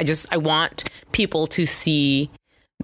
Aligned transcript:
I 0.00 0.02
just 0.02 0.32
I 0.32 0.38
want 0.38 0.84
people 1.12 1.46
to 1.48 1.66
see 1.66 2.30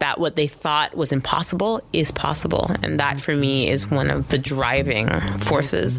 that 0.00 0.20
what 0.20 0.36
they 0.36 0.46
thought 0.46 0.94
was 0.94 1.10
impossible 1.10 1.80
is 1.92 2.10
possible. 2.10 2.70
And 2.82 3.00
that 3.00 3.18
for 3.18 3.34
me 3.34 3.68
is 3.68 3.90
one 3.90 4.10
of 4.10 4.28
the 4.28 4.38
driving 4.38 5.08
forces. 5.40 5.98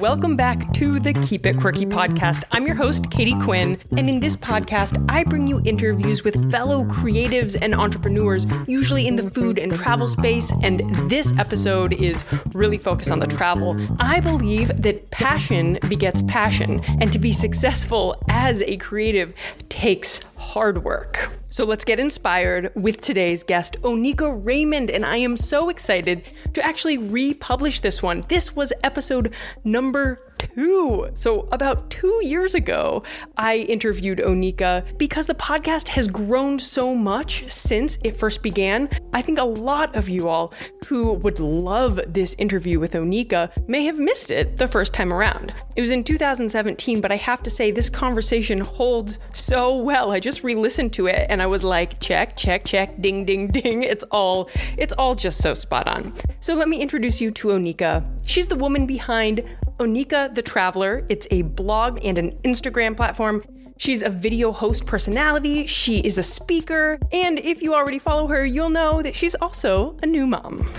Welcome 0.00 0.36
back 0.36 0.72
to 0.74 0.98
the 0.98 1.12
Keep 1.12 1.46
It 1.46 1.58
Quirky 1.58 1.84
podcast. 1.84 2.44
I'm 2.52 2.66
your 2.66 2.74
host, 2.74 3.10
Katie 3.10 3.38
Quinn. 3.42 3.78
And 3.96 4.08
in 4.08 4.20
this 4.20 4.36
podcast, 4.36 5.04
I 5.10 5.24
bring 5.24 5.46
you 5.46 5.60
interviews 5.64 6.24
with 6.24 6.50
fellow 6.50 6.84
creatives 6.84 7.56
and 7.60 7.74
entrepreneurs, 7.74 8.46
usually 8.66 9.06
in 9.06 9.16
the 9.16 9.30
food 9.30 9.58
and 9.58 9.74
travel 9.74 10.08
space. 10.08 10.50
And 10.62 10.80
this 11.10 11.36
episode 11.38 11.92
is 11.92 12.24
really 12.54 12.78
focused 12.78 13.10
on 13.10 13.18
the 13.18 13.26
travel. 13.26 13.76
I 14.00 14.20
believe 14.20 14.68
that 14.82 15.10
passion 15.10 15.78
begets 15.88 16.22
passion. 16.22 16.80
And 17.00 17.12
to 17.12 17.18
be 17.18 17.32
successful 17.32 18.22
as 18.28 18.62
a 18.62 18.78
creative 18.78 19.34
takes 19.68 20.20
hard 20.36 20.82
work. 20.82 21.41
So 21.52 21.66
let's 21.66 21.84
get 21.84 22.00
inspired 22.00 22.72
with 22.74 23.02
today's 23.02 23.42
guest, 23.42 23.76
Onika 23.82 24.40
Raymond, 24.42 24.88
and 24.88 25.04
I 25.04 25.18
am 25.18 25.36
so 25.36 25.68
excited 25.68 26.24
to 26.54 26.64
actually 26.64 26.96
republish 26.96 27.82
this 27.82 28.02
one. 28.02 28.22
This 28.28 28.56
was 28.56 28.72
episode 28.82 29.34
number 29.62 30.31
two. 30.54 31.08
So, 31.14 31.48
about 31.52 31.90
two 31.90 32.20
years 32.22 32.54
ago, 32.54 33.02
I 33.36 33.58
interviewed 33.58 34.18
Onika 34.18 34.98
because 34.98 35.26
the 35.26 35.34
podcast 35.34 35.88
has 35.88 36.08
grown 36.08 36.58
so 36.58 36.94
much 36.94 37.50
since 37.50 37.98
it 38.04 38.16
first 38.16 38.42
began. 38.42 38.88
I 39.12 39.22
think 39.22 39.38
a 39.38 39.44
lot 39.44 39.94
of 39.94 40.08
you 40.08 40.28
all 40.28 40.52
who 40.86 41.12
would 41.14 41.40
love 41.40 42.00
this 42.06 42.34
interview 42.38 42.78
with 42.78 42.92
Onika 42.92 43.50
may 43.68 43.84
have 43.84 43.98
missed 43.98 44.30
it 44.30 44.56
the 44.56 44.68
first 44.68 44.94
time 44.94 45.12
around. 45.12 45.54
It 45.76 45.80
was 45.80 45.90
in 45.90 46.04
2017, 46.04 47.00
but 47.00 47.12
I 47.12 47.16
have 47.16 47.42
to 47.44 47.50
say, 47.50 47.70
this 47.70 47.88
conversation 47.88 48.60
holds 48.60 49.18
so 49.32 49.78
well. 49.78 50.10
I 50.10 50.20
just 50.20 50.44
re 50.44 50.54
listened 50.54 50.92
to 50.94 51.06
it 51.06 51.26
and 51.28 51.40
I 51.40 51.46
was 51.46 51.64
like, 51.64 52.00
check, 52.00 52.36
check, 52.36 52.64
check, 52.64 53.00
ding, 53.00 53.24
ding, 53.24 53.48
ding. 53.48 53.82
It's 53.82 54.04
all, 54.10 54.50
it's 54.76 54.92
all 54.94 55.14
just 55.14 55.40
so 55.40 55.54
spot 55.54 55.88
on. 55.88 56.14
So, 56.40 56.54
let 56.54 56.68
me 56.68 56.80
introduce 56.80 57.20
you 57.20 57.30
to 57.32 57.48
Onika. 57.48 58.08
She's 58.26 58.46
the 58.46 58.56
woman 58.56 58.86
behind 58.86 59.42
Onika 59.78 60.34
the 60.34 60.42
Traveler. 60.42 61.04
It's 61.08 61.26
a 61.30 61.42
blog 61.42 62.04
and 62.04 62.18
an 62.18 62.32
Instagram 62.44 62.96
platform. 62.96 63.42
She's 63.78 64.02
a 64.02 64.10
video 64.10 64.52
host 64.52 64.86
personality, 64.86 65.66
she 65.66 65.98
is 66.00 66.16
a 66.16 66.22
speaker, 66.22 66.98
and 67.10 67.38
if 67.40 67.62
you 67.62 67.74
already 67.74 67.98
follow 67.98 68.28
her, 68.28 68.46
you'll 68.46 68.70
know 68.70 69.02
that 69.02 69.16
she's 69.16 69.34
also 69.34 69.96
a 70.02 70.06
new 70.06 70.24
mom. 70.24 70.70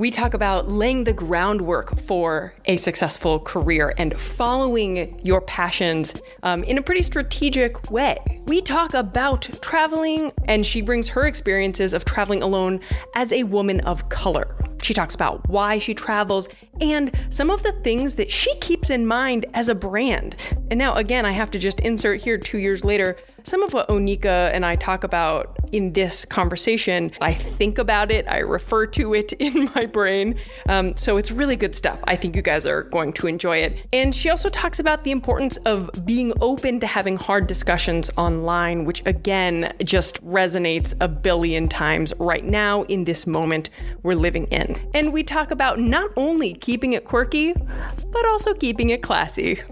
We 0.00 0.10
talk 0.10 0.32
about 0.32 0.66
laying 0.66 1.04
the 1.04 1.12
groundwork 1.12 2.00
for 2.00 2.54
a 2.64 2.78
successful 2.78 3.38
career 3.38 3.92
and 3.98 4.18
following 4.18 5.20
your 5.22 5.42
passions 5.42 6.14
um, 6.42 6.64
in 6.64 6.78
a 6.78 6.82
pretty 6.82 7.02
strategic 7.02 7.90
way. 7.90 8.40
We 8.46 8.62
talk 8.62 8.94
about 8.94 9.42
traveling, 9.60 10.32
and 10.46 10.64
she 10.64 10.80
brings 10.80 11.06
her 11.08 11.26
experiences 11.26 11.92
of 11.92 12.06
traveling 12.06 12.42
alone 12.42 12.80
as 13.14 13.30
a 13.30 13.42
woman 13.42 13.80
of 13.80 14.08
color. 14.08 14.56
She 14.80 14.94
talks 14.94 15.14
about 15.14 15.46
why 15.50 15.78
she 15.78 15.92
travels 15.92 16.48
and 16.80 17.14
some 17.28 17.50
of 17.50 17.62
the 17.62 17.72
things 17.72 18.14
that 18.14 18.30
she 18.30 18.56
keeps 18.60 18.88
in 18.88 19.06
mind 19.06 19.44
as 19.52 19.68
a 19.68 19.74
brand. 19.74 20.36
And 20.70 20.78
now, 20.78 20.94
again, 20.94 21.26
I 21.26 21.32
have 21.32 21.50
to 21.50 21.58
just 21.58 21.78
insert 21.80 22.22
here 22.22 22.38
two 22.38 22.56
years 22.56 22.86
later 22.86 23.18
some 23.44 23.62
of 23.62 23.72
what 23.72 23.88
Onika 23.88 24.50
and 24.52 24.64
I 24.66 24.76
talk 24.76 25.04
about 25.04 25.56
in 25.72 25.92
this 25.92 26.24
conversation, 26.24 27.10
I 27.20 27.34
think 27.34 27.78
about 27.78 28.10
it, 28.10 28.28
I 28.28 28.38
refer 28.38 28.86
to 28.86 29.14
it 29.14 29.32
in 29.38 29.70
my 29.74 29.86
brain. 29.86 30.36
Um, 30.68 30.96
so 30.96 31.16
it's 31.16 31.30
really 31.30 31.56
good 31.56 31.74
stuff. 31.74 31.98
I 32.04 32.16
think 32.16 32.36
you 32.36 32.42
guys 32.42 32.66
are 32.66 32.84
going 32.84 33.12
to 33.14 33.26
enjoy 33.26 33.58
it. 33.58 33.86
And 33.92 34.14
she 34.14 34.30
also 34.30 34.48
talks 34.48 34.78
about 34.78 35.04
the 35.04 35.10
importance 35.10 35.56
of 35.58 35.90
being 36.04 36.32
open 36.40 36.80
to 36.80 36.86
having 36.86 37.16
hard 37.16 37.46
discussions 37.46 38.10
online, 38.16 38.84
which 38.84 39.02
again 39.06 39.72
just 39.84 40.24
resonates 40.24 40.94
a 41.00 41.08
billion 41.08 41.68
times 41.68 42.12
right 42.18 42.44
now 42.44 42.82
in 42.84 43.04
this 43.04 43.26
moment 43.26 43.70
we're 44.02 44.14
living 44.14 44.44
in. 44.46 44.80
And 44.94 45.12
we 45.12 45.22
talk 45.22 45.50
about 45.50 45.78
not 45.78 46.10
only 46.16 46.54
keeping 46.54 46.92
it 46.92 47.04
quirky, 47.04 47.52
but 47.52 48.26
also 48.26 48.54
keeping 48.54 48.90
it 48.90 49.02
classy. 49.02 49.56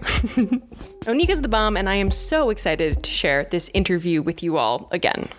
Onika's 1.05 1.41
the 1.41 1.47
bomb, 1.47 1.77
and 1.77 1.89
I 1.89 1.95
am 1.95 2.11
so 2.11 2.49
excited 2.49 3.03
to 3.03 3.09
share 3.09 3.45
this 3.45 3.69
interview 3.73 4.21
with 4.21 4.43
you 4.43 4.57
all 4.57 4.87
again. 4.91 5.29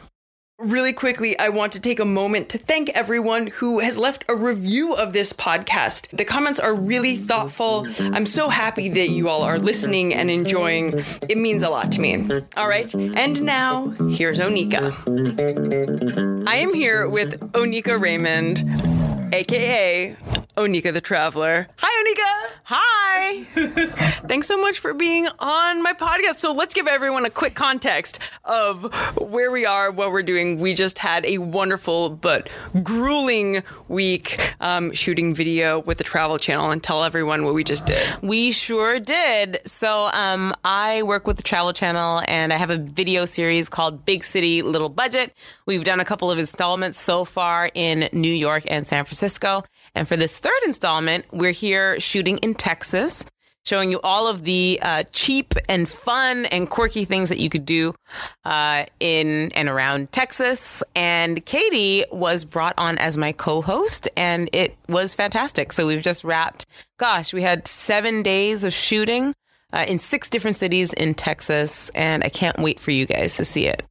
Really 0.61 0.93
quickly, 0.93 1.39
I 1.39 1.49
want 1.49 1.73
to 1.73 1.81
take 1.81 2.01
a 2.01 2.05
moment 2.05 2.51
to 2.51 2.59
thank 2.59 2.91
everyone 2.91 3.47
who 3.47 3.79
has 3.79 3.97
left 3.97 4.27
a 4.29 4.35
review 4.35 4.95
of 4.95 5.15
this 5.15 5.33
podcast. 5.33 6.15
The 6.15 6.27
comments 6.27 6.61
are 6.61 6.75
really 6.75 7.17
thoughtful. 7.17 7.87
I'm 7.99 8.27
so 8.27 8.51
happy 8.51 8.91
that 8.91 9.09
you 9.09 9.31
all 9.31 9.43
are 9.43 9.59
listening 9.59 10.13
and 10.13 10.31
enjoying. 10.31 11.03
It 11.31 11.39
means 11.39 11.63
a 11.63 11.71
lot 11.71 11.91
to 11.93 12.01
me. 12.03 12.29
All 12.59 12.69
right, 12.69 12.93
and 12.93 13.41
now 13.43 13.89
here's 14.11 14.39
Onika. 14.39 14.93
I 16.47 16.57
am 16.57 16.75
here 16.75 17.09
with 17.09 17.41
Onika 17.53 17.99
Raymond, 17.99 18.59
aka 19.33 20.17
Onika 20.57 20.93
the 20.93 21.01
Traveler. 21.01 21.69
Hi, 21.79 22.05
Onika. 22.05 22.57
Hi. 22.65 23.45
Thanks 24.27 24.47
so 24.47 24.61
much 24.61 24.79
for 24.79 24.93
being 24.93 25.29
on 25.39 25.83
my 25.83 25.93
podcast. 25.93 26.37
So 26.37 26.53
let's 26.53 26.75
give 26.75 26.87
everyone 26.87 27.25
a 27.25 27.31
quick 27.31 27.55
context 27.55 28.19
of 28.45 28.93
where 29.17 29.51
we 29.51 29.65
are, 29.65 29.91
what 29.91 30.13
we're 30.13 30.23
doing. 30.23 30.59
We 30.61 30.75
just 30.75 30.99
had 30.99 31.25
a 31.25 31.39
wonderful 31.39 32.11
but 32.11 32.51
grueling 32.83 33.63
week 33.89 34.55
um, 34.61 34.93
shooting 34.93 35.35
video 35.35 35.79
with 35.79 35.99
the 35.99 36.05
Travel 36.05 36.37
Channel, 36.37 36.71
and 36.71 36.83
tell 36.83 37.05
everyone 37.05 37.45
what 37.45 37.55
we 37.55 37.65
just 37.65 37.87
did. 37.87 38.07
We 38.21 38.53
sure 38.53 39.01
did. 39.01 39.61
So, 39.65 40.11
um, 40.13 40.53
I 40.65 41.03
work 41.05 41.27
with 41.27 41.37
the 41.37 41.43
Travel 41.43 41.73
Channel 41.73 42.23
and 42.29 42.53
I 42.53 42.57
have 42.57 42.71
a 42.71 42.77
video 42.77 43.25
series 43.25 43.69
called 43.69 44.05
Big 44.05 44.25
City, 44.25 44.63
Little 44.63 44.89
Budget. 44.89 45.35
We've 45.65 45.85
done 45.85 46.01
a 46.01 46.05
couple 46.05 46.31
of 46.31 46.39
installments 46.39 47.01
so 47.01 47.25
far 47.25 47.71
in 47.73 48.09
New 48.13 48.33
York 48.33 48.65
and 48.67 48.87
San 48.87 49.05
Francisco. 49.05 49.20
And 49.95 50.09
for 50.09 50.17
this 50.17 50.39
third 50.39 50.63
installment, 50.65 51.27
we're 51.33 51.53
here 51.53 51.99
shooting 52.01 52.39
in 52.39 52.55
Texas, 52.55 53.27
showing 53.65 53.91
you 53.91 54.01
all 54.03 54.29
of 54.29 54.45
the 54.45 54.79
uh, 54.83 55.03
cheap 55.13 55.55
and 55.69 55.89
fun 55.89 56.47
and 56.47 56.69
quirky 56.71 57.05
things 57.05 57.29
that 57.29 57.39
you 57.39 57.49
could 57.51 57.65
do 57.65 57.95
uh, 58.45 58.85
in 58.99 59.53
and 59.53 59.69
around 59.69 60.13
Texas. 60.13 60.83
And 60.95 61.45
Katie 61.45 62.05
was 62.11 62.45
brought 62.45 62.75
on 62.79 62.99
as 62.99 63.19
my 63.19 63.33
co 63.33 63.63
host, 63.63 64.09
and 64.17 64.49
it 64.53 64.77
was 64.89 65.15
fantastic. 65.15 65.73
So 65.73 65.87
we've 65.87 66.03
just 66.03 66.25
wrapped, 66.25 66.67
gosh, 66.99 67.33
we 67.33 67.43
had 67.43 67.67
seven 67.67 68.23
days 68.23 68.65
of 68.65 68.73
shooting. 68.73 69.35
Uh, 69.73 69.85
in 69.87 70.01
six 70.01 70.29
different 70.29 70.57
cities 70.57 70.93
in 70.93 71.15
Texas, 71.15 71.91
and 71.91 72.25
I 72.25 72.29
can't 72.29 72.59
wait 72.59 72.81
for 72.81 72.91
you 72.91 73.07
guys 73.07 73.37
to 73.37 73.45
see 73.45 73.69
it. 73.69 73.85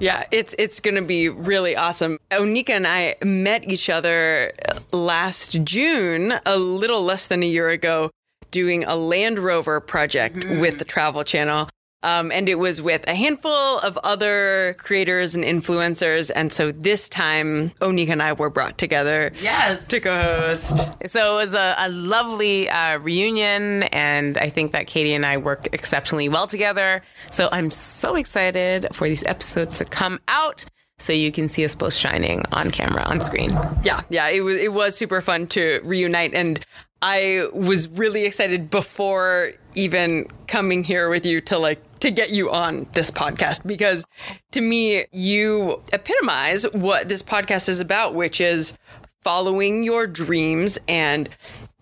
Yeah, 0.00 0.24
it's 0.32 0.54
it's 0.58 0.80
going 0.80 0.96
to 0.96 1.02
be 1.02 1.28
really 1.28 1.76
awesome. 1.76 2.18
Onika 2.30 2.70
and 2.70 2.86
I 2.86 3.14
met 3.24 3.68
each 3.70 3.88
other 3.88 4.52
last 4.92 5.62
June, 5.62 6.34
a 6.44 6.58
little 6.58 7.04
less 7.04 7.28
than 7.28 7.44
a 7.44 7.46
year 7.46 7.68
ago, 7.68 8.10
doing 8.50 8.82
a 8.84 8.96
Land 8.96 9.38
Rover 9.38 9.80
project 9.80 10.36
mm-hmm. 10.36 10.60
with 10.60 10.78
the 10.78 10.84
Travel 10.84 11.22
Channel. 11.22 11.68
Um, 12.04 12.30
and 12.30 12.50
it 12.50 12.56
was 12.56 12.82
with 12.82 13.08
a 13.08 13.14
handful 13.14 13.78
of 13.78 13.98
other 14.04 14.76
creators 14.78 15.34
and 15.34 15.42
influencers. 15.42 16.30
And 16.34 16.52
so 16.52 16.70
this 16.70 17.08
time, 17.08 17.70
Onika 17.80 18.10
and 18.10 18.22
I 18.22 18.34
were 18.34 18.50
brought 18.50 18.76
together 18.76 19.32
yes. 19.40 19.86
to 19.88 20.00
co-host. 20.00 20.86
So 21.06 21.32
it 21.32 21.36
was 21.36 21.54
a, 21.54 21.74
a 21.78 21.88
lovely 21.88 22.68
uh, 22.68 22.98
reunion, 22.98 23.84
and 23.84 24.36
I 24.36 24.50
think 24.50 24.72
that 24.72 24.86
Katie 24.86 25.14
and 25.14 25.24
I 25.24 25.38
work 25.38 25.68
exceptionally 25.72 26.28
well 26.28 26.46
together. 26.46 27.02
So 27.30 27.48
I'm 27.50 27.70
so 27.70 28.16
excited 28.16 28.88
for 28.92 29.08
these 29.08 29.24
episodes 29.24 29.78
to 29.78 29.86
come 29.86 30.20
out 30.28 30.66
so 30.98 31.12
you 31.12 31.32
can 31.32 31.48
see 31.48 31.64
us 31.64 31.74
both 31.74 31.94
shining 31.94 32.44
on 32.52 32.70
camera 32.70 33.02
on 33.02 33.20
screen. 33.20 33.50
Yeah, 33.82 34.02
yeah, 34.10 34.28
it 34.28 34.42
was 34.42 34.56
it 34.56 34.72
was 34.72 34.96
super 34.96 35.20
fun 35.20 35.46
to 35.48 35.80
reunite 35.82 36.34
and 36.34 36.64
I 37.06 37.48
was 37.52 37.86
really 37.86 38.24
excited 38.24 38.70
before 38.70 39.52
even 39.74 40.26
coming 40.46 40.82
here 40.82 41.10
with 41.10 41.26
you 41.26 41.42
to 41.42 41.58
like 41.58 41.98
to 41.98 42.10
get 42.10 42.30
you 42.30 42.50
on 42.50 42.86
this 42.94 43.10
podcast 43.10 43.66
because 43.66 44.06
to 44.52 44.62
me 44.62 45.04
you 45.12 45.82
epitomize 45.92 46.64
what 46.72 47.10
this 47.10 47.22
podcast 47.22 47.68
is 47.68 47.78
about 47.78 48.14
which 48.14 48.40
is 48.40 48.78
following 49.22 49.82
your 49.82 50.06
dreams 50.06 50.78
and 50.88 51.28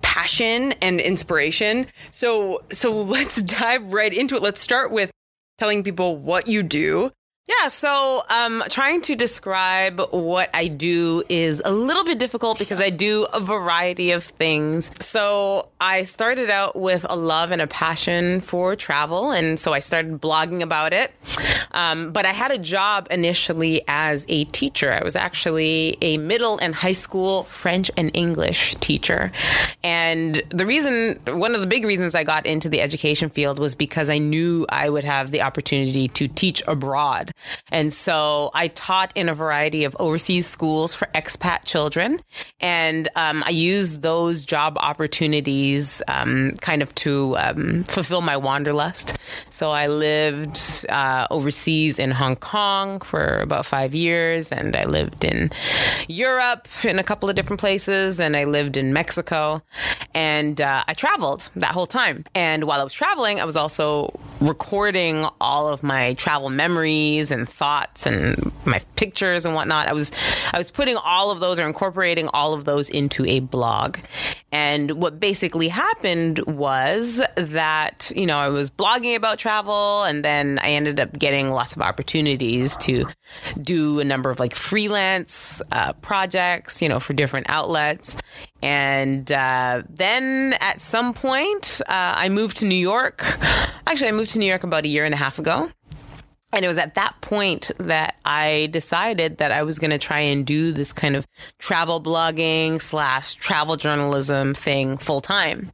passion 0.01 0.73
and 0.83 1.01
inspiration. 1.01 1.87
So 2.11 2.65
so 2.73 2.93
let's 3.01 3.41
dive 3.41 3.93
right 3.93 4.13
into 4.13 4.35
it. 4.35 4.43
Let's 4.43 4.61
start 4.61 4.91
with 4.91 5.13
telling 5.57 5.85
people 5.85 6.17
what 6.17 6.49
you 6.49 6.65
do 6.65 7.13
yeah, 7.63 7.69
so 7.69 8.23
um, 8.29 8.63
trying 8.71 9.03
to 9.03 9.17
describe 9.17 10.01
what 10.11 10.51
I 10.55 10.69
do 10.69 11.23
is 11.29 11.61
a 11.65 11.73
little 11.73 12.05
bit 12.05 12.19
difficult 12.19 12.59
because 12.59 12.81
I 12.81 12.91
do 12.91 13.27
a 13.33 13.41
variety 13.41 14.13
of 14.13 14.25
things. 14.25 14.91
So 15.01 15.69
I 15.81 16.05
started 16.05 16.51
out 16.51 16.77
with 16.77 17.05
a 17.09 17.17
love 17.17 17.51
and 17.51 17.61
a 17.61 17.67
passion 17.67 18.41
for 18.41 18.75
travel, 18.77 19.33
and 19.33 19.59
so 19.59 19.73
I 19.73 19.81
started 19.81 20.21
blogging 20.21 20.63
about 20.63 20.93
it. 20.93 21.13
Um, 21.73 22.13
but 22.13 22.27
I 22.27 22.33
had 22.33 22.53
a 22.53 22.59
job 22.59 23.09
initially 23.11 23.83
as 23.89 24.27
a 24.29 24.45
teacher. 24.45 24.93
I 24.93 25.03
was 25.03 25.17
actually 25.17 25.99
a 26.01 26.19
middle 26.19 26.59
and 26.59 26.75
high 26.75 26.93
school 26.93 27.45
French 27.45 27.91
and 27.97 28.11
English 28.15 28.77
teacher. 28.77 29.33
And 29.83 30.43
the 30.51 30.67
reason, 30.67 31.19
one 31.27 31.55
of 31.55 31.61
the 31.61 31.67
big 31.67 31.85
reasons 31.85 32.15
I 32.15 32.25
got 32.25 32.47
into 32.47 32.69
the 32.69 32.81
education 32.81 33.31
field 33.31 33.59
was 33.59 33.75
because 33.75 34.11
I 34.11 34.19
knew 34.19 34.67
I 34.69 34.89
would 34.89 35.05
have 35.05 35.31
the 35.31 35.43
opportunity 35.43 36.09
to 36.09 36.29
teach 36.29 36.63
abroad. 36.67 37.32
And 37.71 37.93
so 37.93 38.51
I 38.55 38.69
taught 38.69 39.13
in 39.15 39.29
a 39.29 39.35
variety 39.35 39.85
of 39.85 39.97
overseas 39.99 40.47
schools 40.47 40.95
for 40.95 41.07
expat 41.15 41.65
children. 41.65 42.21
And 42.61 43.09
um, 43.17 43.43
I 43.47 43.51
used 43.51 44.03
those 44.03 44.45
job 44.45 44.77
opportunities 44.79 46.03
um, 46.09 46.53
kind 46.61 46.83
of 46.83 46.95
to 46.97 47.37
um, 47.39 47.85
fulfill 47.85 48.21
my 48.21 48.37
wanderlust. 48.37 49.17
So 49.51 49.71
I 49.71 49.87
lived 49.87 50.87
uh, 50.89 51.27
overseas 51.31 51.99
in 51.99 52.11
Hong 52.11 52.37
Kong 52.37 53.01
for 53.01 53.39
about 53.41 53.67
five 53.67 53.95
years, 53.95 54.51
and 54.51 54.75
I 54.75 54.85
lived 54.85 55.25
in 55.25 55.51
Europe 56.09 56.69
in 56.85 56.99
a 56.99 57.05
couple 57.05 57.29
of 57.29 57.37
different 57.37 57.61
places, 57.61 58.19
and 58.19 58.37
I 58.37 58.45
lived 58.45 58.77
in 58.77 58.93
Mexico, 58.93 59.63
and 60.15 60.61
uh, 60.61 60.85
I 60.87 60.95
traveled 60.95 61.51
that 61.57 61.73
whole 61.73 61.87
time. 61.87 62.25
And 62.35 62.65
while 62.65 62.81
I 62.81 62.85
was 62.85 62.95
traveling, 62.95 63.41
I 63.41 63.45
was 63.45 63.57
also 63.57 64.19
recording 64.41 65.27
all 65.41 65.69
of 65.69 65.83
my 65.83 66.15
travel 66.15 66.51
memories 66.51 67.22
and 67.31 67.49
thoughts 67.49 68.07
and 68.07 68.53
my 68.65 68.81
pictures 68.97 69.47
and 69.47 69.55
whatnot. 69.55 69.89
I 69.89 69.93
was 69.93 70.13
I 70.53 70.59
was 70.59 70.71
putting 70.71 70.97
all 70.97 71.31
of 71.31 71.41
those 71.41 71.59
or 71.59 71.67
incorporating 71.67 72.29
all 72.29 72.55
of 72.55 72.65
those 72.65 72.91
into 72.91 73.25
a 73.27 73.41
blog. 73.41 73.99
And 74.51 74.91
what 74.93 75.19
basically 75.19 75.69
happened 75.69 76.41
was 76.41 77.23
that, 77.37 78.13
you 78.15 78.27
know, 78.27 78.37
I 78.37 78.51
was 78.51 78.71
blogging 78.71 79.17
about 79.17 79.39
travel 79.39 80.03
and 80.03 80.23
then 80.23 80.59
I 80.63 80.73
ended 80.73 81.01
up 81.01 81.19
getting 81.19 81.51
lots 81.51 81.75
of 81.75 81.81
opportunities 81.81 82.77
to 82.79 83.07
do 83.61 84.01
a 84.01 84.05
number 84.05 84.31
of 84.31 84.39
like 84.41 84.55
freelance 84.55 85.63
uh, 85.73 85.95
projects, 85.95 86.83
you 86.83 86.89
know, 86.91 87.01
for 87.01 87.15
different 87.15 87.49
outlets. 87.49 88.17
And 88.63 89.31
uh, 89.33 89.83
then 89.89 90.55
at 90.61 90.81
some 90.81 91.15
point, 91.15 91.81
uh, 91.89 92.15
I 92.17 92.29
moved 92.29 92.59
to 92.59 92.67
New 92.67 92.75
York. 92.75 93.25
Actually, 93.87 94.09
I 94.09 94.13
moved 94.13 94.31
to 94.33 94.39
New 94.39 94.47
York 94.47 94.65
about 94.65 94.85
a 94.85 94.89
year 94.89 95.05
and 95.05 95.15
a 95.15 95.17
half 95.17 95.39
ago. 95.39 95.71
And 96.53 96.65
it 96.65 96.69
was 96.69 96.79
at 96.79 96.95
that 96.95 97.19
point 97.23 97.71
that 97.79 98.17
I 98.25 98.69
decided 98.71 99.39
that 99.39 99.53
I 99.53 99.63
was 99.63 99.79
going 99.79 99.91
to 99.91 99.99
try 99.99 100.21
and 100.21 100.45
do 100.45 100.73
this 100.73 100.93
kind 100.93 101.17
of 101.17 101.27
travel 101.59 102.01
blogging 102.01 102.81
slash 102.81 103.35
travel 103.35 103.77
journalism 103.77 104.53
thing 104.53 104.99
full 104.99 105.23
time. 105.23 105.73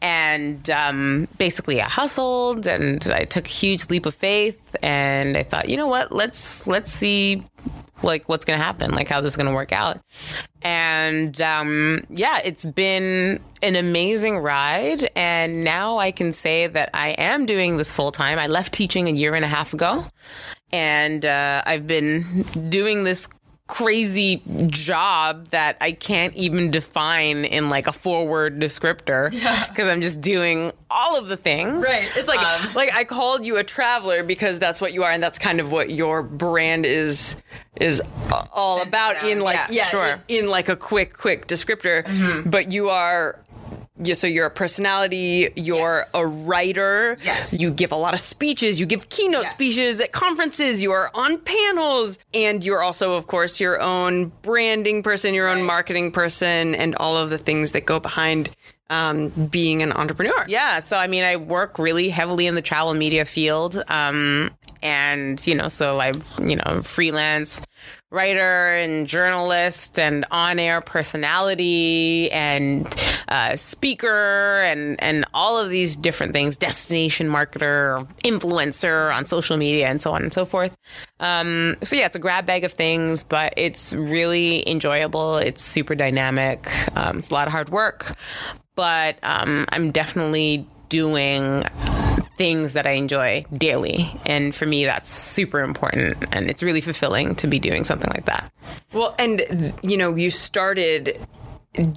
And 0.00 0.68
um, 0.70 1.26
basically, 1.38 1.82
I 1.82 1.88
hustled 1.88 2.66
and 2.66 3.04
I 3.12 3.24
took 3.24 3.46
a 3.46 3.50
huge 3.50 3.88
leap 3.90 4.06
of 4.06 4.14
faith. 4.14 4.76
And 4.82 5.36
I 5.36 5.42
thought, 5.42 5.68
you 5.68 5.76
know 5.76 5.88
what? 5.88 6.12
Let's 6.12 6.66
let's 6.66 6.92
see 6.92 7.42
like 8.02 8.28
what's 8.28 8.44
going 8.44 8.58
to 8.58 8.64
happen, 8.64 8.92
like 8.92 9.08
how 9.08 9.20
this 9.20 9.32
is 9.32 9.36
going 9.36 9.48
to 9.48 9.54
work 9.54 9.72
out. 9.72 10.00
And 10.62 11.40
um, 11.40 12.04
yeah, 12.10 12.40
it's 12.44 12.64
been 12.64 13.40
an 13.62 13.76
amazing 13.76 14.38
ride. 14.38 15.08
And 15.14 15.64
now 15.64 15.98
I 15.98 16.10
can 16.10 16.32
say 16.32 16.66
that 16.66 16.90
I 16.92 17.10
am 17.10 17.46
doing 17.46 17.76
this 17.76 17.92
full 17.92 18.12
time. 18.12 18.38
I 18.38 18.46
left 18.46 18.72
teaching 18.72 19.08
a 19.08 19.12
year 19.12 19.34
and 19.34 19.44
a 19.44 19.48
half 19.48 19.72
ago. 19.72 20.04
And 20.72 21.24
uh, 21.24 21.62
I've 21.64 21.86
been 21.86 22.42
doing 22.68 23.04
this 23.04 23.28
crazy 23.66 24.42
job 24.66 25.48
that 25.48 25.76
I 25.80 25.90
can't 25.90 26.34
even 26.34 26.70
define 26.70 27.44
in 27.44 27.68
like 27.68 27.88
a 27.88 27.92
four 27.92 28.26
word 28.26 28.60
descriptor 28.60 29.30
because 29.30 29.78
yeah. 29.78 29.90
I'm 29.90 30.00
just 30.00 30.20
doing 30.20 30.72
all 30.88 31.18
of 31.18 31.26
the 31.26 31.36
things. 31.36 31.84
Right. 31.84 32.08
It's 32.14 32.28
like 32.28 32.38
um, 32.38 32.74
like 32.74 32.94
I 32.94 33.02
called 33.04 33.44
you 33.44 33.56
a 33.56 33.64
traveler 33.64 34.22
because 34.22 34.60
that's 34.60 34.80
what 34.80 34.92
you 34.92 35.02
are 35.02 35.10
and 35.10 35.22
that's 35.22 35.38
kind 35.38 35.58
of 35.58 35.72
what 35.72 35.90
your 35.90 36.22
brand 36.22 36.86
is 36.86 37.42
is 37.80 38.00
all 38.52 38.82
about 38.82 39.24
in 39.24 39.40
like 39.40 39.56
yeah, 39.56 39.66
yeah 39.70 39.84
sure. 39.84 40.22
in, 40.28 40.44
in, 40.44 40.48
like 40.48 40.68
a 40.68 40.76
quick 40.76 41.16
quick 41.16 41.46
descriptor 41.46 42.04
mm-hmm. 42.04 42.48
but 42.48 42.70
you 42.70 42.88
are 42.88 43.38
yeah, 43.98 44.14
so 44.14 44.26
you're 44.26 44.46
a 44.46 44.50
personality, 44.50 45.50
you're 45.56 45.98
yes. 45.98 46.10
a 46.14 46.26
writer. 46.26 47.18
Yes. 47.22 47.56
You 47.58 47.70
give 47.70 47.92
a 47.92 47.96
lot 47.96 48.14
of 48.14 48.20
speeches, 48.20 48.78
you 48.78 48.86
give 48.86 49.08
keynote 49.08 49.42
yes. 49.42 49.50
speeches 49.50 50.00
at 50.00 50.12
conferences, 50.12 50.82
you 50.82 50.92
are 50.92 51.10
on 51.14 51.38
panels, 51.38 52.18
and 52.34 52.64
you're 52.64 52.82
also, 52.82 53.14
of 53.14 53.26
course, 53.26 53.60
your 53.60 53.80
own 53.80 54.32
branding 54.42 55.02
person, 55.02 55.34
your 55.34 55.48
own 55.48 55.62
marketing 55.62 56.12
person, 56.12 56.74
and 56.74 56.94
all 56.96 57.16
of 57.16 57.30
the 57.30 57.38
things 57.38 57.72
that 57.72 57.86
go 57.86 57.98
behind 57.98 58.50
um, 58.88 59.28
being 59.28 59.82
an 59.82 59.92
entrepreneur. 59.92 60.44
Yeah. 60.48 60.78
So, 60.78 60.96
I 60.96 61.06
mean, 61.06 61.24
I 61.24 61.36
work 61.36 61.78
really 61.78 62.08
heavily 62.08 62.46
in 62.46 62.54
the 62.54 62.62
travel 62.62 62.94
media 62.94 63.24
field. 63.24 63.82
Um, 63.88 64.50
and, 64.82 65.44
you 65.46 65.54
know, 65.54 65.68
so 65.68 66.00
I, 66.00 66.12
you 66.40 66.56
know, 66.56 66.82
freelance 66.82 67.62
writer 68.10 68.72
and 68.72 69.08
journalist 69.08 69.98
and 69.98 70.24
on-air 70.30 70.80
personality 70.80 72.30
and 72.30 72.86
uh, 73.28 73.56
speaker 73.56 74.62
and 74.62 75.02
and 75.02 75.24
all 75.34 75.58
of 75.58 75.70
these 75.70 75.96
different 75.96 76.32
things 76.32 76.56
destination 76.56 77.28
marketer 77.28 78.06
influencer 78.22 79.12
on 79.14 79.26
social 79.26 79.56
media 79.56 79.88
and 79.88 80.00
so 80.00 80.12
on 80.12 80.22
and 80.22 80.32
so 80.32 80.44
forth. 80.44 80.76
Um, 81.18 81.76
so 81.82 81.96
yeah 81.96 82.06
it's 82.06 82.16
a 82.16 82.20
grab 82.20 82.46
bag 82.46 82.64
of 82.64 82.72
things 82.72 83.22
but 83.22 83.54
it's 83.56 83.92
really 83.92 84.68
enjoyable. 84.68 85.38
It's 85.38 85.62
super 85.62 85.94
dynamic. 85.94 86.70
Um, 86.96 87.18
it's 87.18 87.30
a 87.30 87.34
lot 87.34 87.46
of 87.48 87.52
hard 87.52 87.70
work 87.70 88.16
but 88.76 89.16
um, 89.22 89.66
i'm 89.72 89.90
definitely 89.90 90.64
doing 90.88 91.64
things 92.36 92.74
that 92.74 92.86
I 92.86 92.92
enjoy 92.92 93.44
daily. 93.52 94.14
And 94.26 94.54
for 94.54 94.66
me, 94.66 94.84
that's 94.84 95.08
super 95.08 95.60
important. 95.60 96.24
And 96.32 96.48
it's 96.48 96.62
really 96.62 96.80
fulfilling 96.80 97.34
to 97.36 97.46
be 97.46 97.58
doing 97.58 97.84
something 97.84 98.10
like 98.14 98.26
that. 98.26 98.52
Well, 98.92 99.14
and, 99.18 99.74
you 99.82 99.96
know, 99.96 100.14
you 100.14 100.30
started 100.30 101.18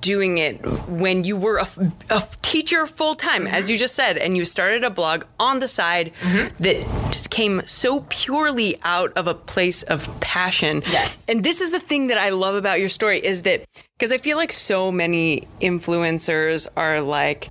doing 0.02 0.40
it 0.40 0.66
when 0.90 1.24
you 1.24 1.38
were 1.38 1.58
a, 1.58 1.68
a 2.10 2.22
teacher 2.42 2.86
full 2.86 3.16
time, 3.16 3.46
mm-hmm. 3.46 3.54
as 3.54 3.70
you 3.70 3.78
just 3.78 3.96
said, 3.96 4.18
and 4.18 4.36
you 4.36 4.44
started 4.44 4.84
a 4.84 4.90
blog 4.90 5.24
on 5.40 5.60
the 5.60 5.68
side 5.68 6.12
mm-hmm. 6.16 6.64
that 6.64 6.82
just 7.08 7.30
came 7.30 7.62
so 7.66 8.06
purely 8.10 8.78
out 8.84 9.14
of 9.14 9.28
a 9.28 9.34
place 9.34 9.84
of 9.84 10.10
passion. 10.20 10.84
Yes. 10.90 11.26
And 11.30 11.44
this 11.46 11.62
is 11.62 11.72
the 11.72 11.80
thing 11.80 12.08
that 12.08 12.18
I 12.18 12.30
love 12.30 12.56
about 12.56 12.82
your 12.82 12.90
story 12.90 13.20
is 13.20 13.44
that 13.44 13.64
because 13.98 14.12
I 14.12 14.18
feel 14.18 14.38
like 14.38 14.52
so 14.52 14.92
many 14.92 15.44
influencers 15.62 16.68
are 16.76 17.02
like, 17.02 17.50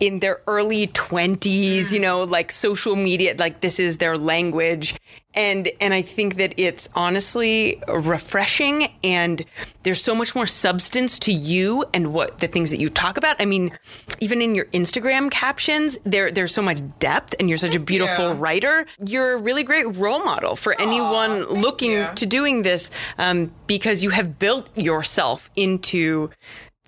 in 0.00 0.20
their 0.20 0.40
early 0.46 0.86
20s, 0.88 1.92
you 1.92 2.00
know, 2.00 2.24
like 2.24 2.50
social 2.50 2.96
media, 2.96 3.34
like 3.38 3.60
this 3.60 3.78
is 3.78 3.98
their 3.98 4.16
language. 4.16 4.98
And 5.34 5.70
and 5.80 5.92
I 5.94 6.02
think 6.02 6.36
that 6.38 6.54
it's 6.56 6.88
honestly 6.94 7.80
refreshing 7.86 8.88
and 9.04 9.44
there's 9.82 10.02
so 10.02 10.14
much 10.14 10.34
more 10.34 10.46
substance 10.46 11.18
to 11.20 11.32
you 11.32 11.84
and 11.92 12.12
what 12.12 12.40
the 12.40 12.48
things 12.48 12.70
that 12.70 12.80
you 12.80 12.88
talk 12.88 13.16
about. 13.16 13.36
I 13.38 13.44
mean, 13.44 13.76
even 14.20 14.40
in 14.42 14.54
your 14.54 14.64
Instagram 14.66 15.30
captions, 15.30 15.98
there 16.04 16.30
there's 16.30 16.52
so 16.52 16.62
much 16.62 16.80
depth 16.98 17.34
and 17.38 17.48
you're 17.48 17.58
such 17.58 17.74
a 17.76 17.80
beautiful 17.80 18.34
writer. 18.34 18.86
You're 19.04 19.34
a 19.34 19.38
really 19.38 19.62
great 19.64 19.94
role 19.96 20.24
model 20.24 20.56
for 20.56 20.74
Aww, 20.74 20.82
anyone 20.82 21.44
looking 21.44 21.92
you. 21.92 22.08
to 22.16 22.26
doing 22.26 22.62
this 22.62 22.90
um, 23.18 23.52
because 23.66 24.02
you 24.02 24.10
have 24.10 24.38
built 24.38 24.68
yourself 24.76 25.50
into 25.54 26.30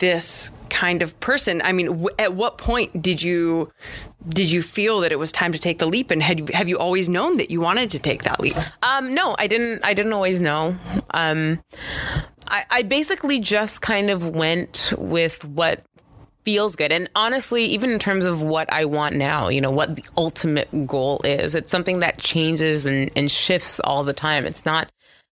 this 0.00 0.50
kind 0.68 1.02
of 1.02 1.18
person. 1.20 1.62
I 1.62 1.72
mean, 1.72 1.86
w- 1.86 2.08
at 2.18 2.34
what 2.34 2.58
point 2.58 3.00
did 3.00 3.22
you 3.22 3.72
did 4.28 4.50
you 4.50 4.62
feel 4.62 5.00
that 5.00 5.12
it 5.12 5.18
was 5.18 5.32
time 5.32 5.52
to 5.52 5.58
take 5.58 5.78
the 5.78 5.86
leap? 5.86 6.10
And 6.10 6.22
had 6.22 6.50
have 6.50 6.68
you 6.68 6.78
always 6.78 7.08
known 7.08 7.36
that 7.36 7.50
you 7.50 7.60
wanted 7.60 7.90
to 7.92 7.98
take 7.98 8.24
that 8.24 8.40
leap? 8.40 8.56
Um, 8.82 9.14
no, 9.14 9.36
I 9.38 9.46
didn't. 9.46 9.84
I 9.84 9.94
didn't 9.94 10.12
always 10.12 10.40
know. 10.40 10.76
Um, 11.10 11.62
I, 12.48 12.64
I 12.70 12.82
basically 12.82 13.40
just 13.40 13.80
kind 13.80 14.10
of 14.10 14.26
went 14.26 14.92
with 14.98 15.44
what 15.44 15.82
feels 16.42 16.74
good. 16.76 16.90
And 16.90 17.08
honestly, 17.14 17.64
even 17.66 17.90
in 17.90 17.98
terms 17.98 18.24
of 18.24 18.42
what 18.42 18.72
I 18.72 18.86
want 18.86 19.14
now, 19.14 19.48
you 19.48 19.60
know, 19.60 19.70
what 19.70 19.96
the 19.96 20.04
ultimate 20.16 20.86
goal 20.86 21.20
is, 21.22 21.54
it's 21.54 21.70
something 21.70 22.00
that 22.00 22.18
changes 22.18 22.86
and, 22.86 23.10
and 23.14 23.30
shifts 23.30 23.78
all 23.80 24.04
the 24.04 24.12
time. 24.12 24.46
It's 24.46 24.64
not 24.64 24.90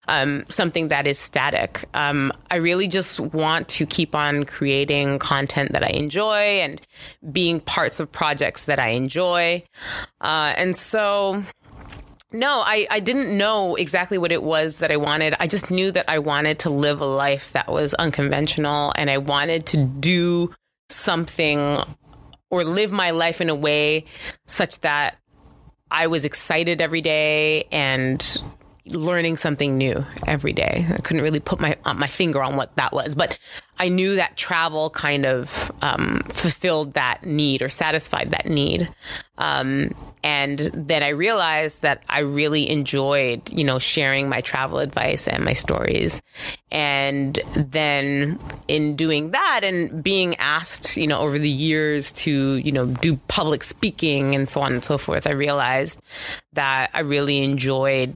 um, 0.07 0.45
something 0.49 0.87
that 0.89 1.07
is 1.07 1.19
static. 1.19 1.85
Um, 1.93 2.31
I 2.49 2.57
really 2.57 2.87
just 2.87 3.19
want 3.19 3.67
to 3.69 3.85
keep 3.85 4.15
on 4.15 4.45
creating 4.45 5.19
content 5.19 5.73
that 5.73 5.83
I 5.83 5.89
enjoy 5.89 6.59
and 6.61 6.81
being 7.31 7.59
parts 7.59 7.99
of 7.99 8.11
projects 8.11 8.65
that 8.65 8.79
I 8.79 8.89
enjoy. 8.89 9.63
Uh, 10.21 10.53
and 10.57 10.75
so, 10.75 11.43
no, 12.31 12.63
I, 12.65 12.87
I 12.89 12.99
didn't 12.99 13.37
know 13.37 13.75
exactly 13.75 14.17
what 14.17 14.31
it 14.31 14.43
was 14.43 14.79
that 14.79 14.91
I 14.91 14.97
wanted. 14.97 15.35
I 15.39 15.47
just 15.47 15.71
knew 15.71 15.91
that 15.91 16.05
I 16.09 16.19
wanted 16.19 16.59
to 16.59 16.69
live 16.69 17.01
a 17.01 17.05
life 17.05 17.51
that 17.53 17.69
was 17.69 17.93
unconventional 17.95 18.93
and 18.95 19.09
I 19.09 19.17
wanted 19.17 19.65
to 19.67 19.83
do 19.85 20.53
something 20.89 21.81
or 22.49 22.63
live 22.63 22.91
my 22.91 23.11
life 23.11 23.41
in 23.41 23.49
a 23.49 23.55
way 23.55 24.05
such 24.47 24.79
that 24.81 25.17
I 25.91 26.07
was 26.07 26.25
excited 26.25 26.81
every 26.81 27.01
day 27.01 27.63
and 27.71 28.41
learning 28.89 29.37
something 29.37 29.77
new 29.77 30.05
every 30.25 30.53
day. 30.53 30.85
I 30.89 30.97
couldn't 30.97 31.23
really 31.23 31.39
put 31.39 31.59
my 31.59 31.77
uh, 31.85 31.93
my 31.93 32.07
finger 32.07 32.41
on 32.41 32.55
what 32.55 32.75
that 32.75 32.93
was, 32.93 33.15
but 33.15 33.37
I 33.79 33.89
knew 33.89 34.15
that 34.15 34.35
travel 34.35 34.89
kind 34.89 35.25
of 35.25 35.71
um, 35.81 36.21
fulfilled 36.29 36.93
that 36.93 37.25
need 37.25 37.61
or 37.61 37.69
satisfied 37.69 38.31
that 38.31 38.47
need. 38.47 38.89
Um, 39.37 39.91
and 40.23 40.57
then 40.57 41.03
I 41.03 41.09
realized 41.09 41.83
that 41.83 42.03
I 42.09 42.19
really 42.21 42.69
enjoyed, 42.69 43.51
you 43.51 43.63
know, 43.63 43.77
sharing 43.77 44.29
my 44.29 44.41
travel 44.41 44.79
advice 44.79 45.27
and 45.27 45.45
my 45.45 45.53
stories. 45.53 46.23
And 46.71 47.39
then 47.55 48.39
in 48.67 48.95
doing 48.95 49.31
that 49.31 49.61
and 49.63 50.03
being 50.03 50.35
asked, 50.37 50.97
you 50.97 51.05
know, 51.05 51.19
over 51.19 51.37
the 51.37 51.49
years 51.49 52.11
to, 52.13 52.55
you 52.55 52.71
know, 52.71 52.87
do 52.87 53.17
public 53.27 53.63
speaking 53.63 54.33
and 54.33 54.49
so 54.49 54.61
on 54.61 54.73
and 54.73 54.83
so 54.83 54.97
forth, 54.97 55.27
I 55.27 55.31
realized 55.31 56.01
that 56.53 56.89
I 56.95 57.01
really 57.01 57.43
enjoyed 57.43 58.15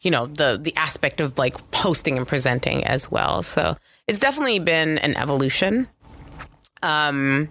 you 0.00 0.10
know 0.10 0.26
the 0.26 0.58
the 0.60 0.74
aspect 0.76 1.20
of 1.20 1.38
like 1.38 1.70
posting 1.70 2.16
and 2.16 2.26
presenting 2.26 2.84
as 2.84 3.10
well. 3.10 3.42
So 3.42 3.76
it's 4.06 4.20
definitely 4.20 4.58
been 4.58 4.98
an 4.98 5.16
evolution. 5.16 5.88
Um 6.82 7.48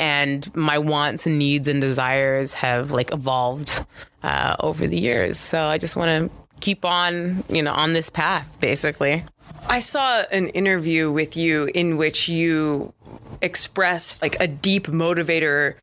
and 0.00 0.54
my 0.56 0.78
wants 0.78 1.26
and 1.26 1.38
needs 1.38 1.68
and 1.68 1.80
desires 1.80 2.54
have 2.54 2.90
like 2.90 3.12
evolved 3.12 3.84
uh, 4.22 4.56
over 4.60 4.86
the 4.86 4.98
years. 4.98 5.38
So 5.38 5.66
i 5.66 5.78
just 5.78 5.96
want 5.96 6.08
to 6.08 6.44
keep 6.60 6.84
on 6.84 7.44
you 7.48 7.62
know 7.62 7.72
on 7.72 7.92
this 7.92 8.08
path 8.08 8.58
basically. 8.60 9.24
I 9.68 9.80
saw 9.80 10.22
an 10.30 10.48
interview 10.48 11.10
with 11.10 11.36
you 11.36 11.70
in 11.74 11.96
which 11.96 12.28
you 12.28 12.92
expressed 13.42 14.22
like 14.22 14.40
a 14.40 14.46
deep 14.46 14.86
motivator 14.86 15.74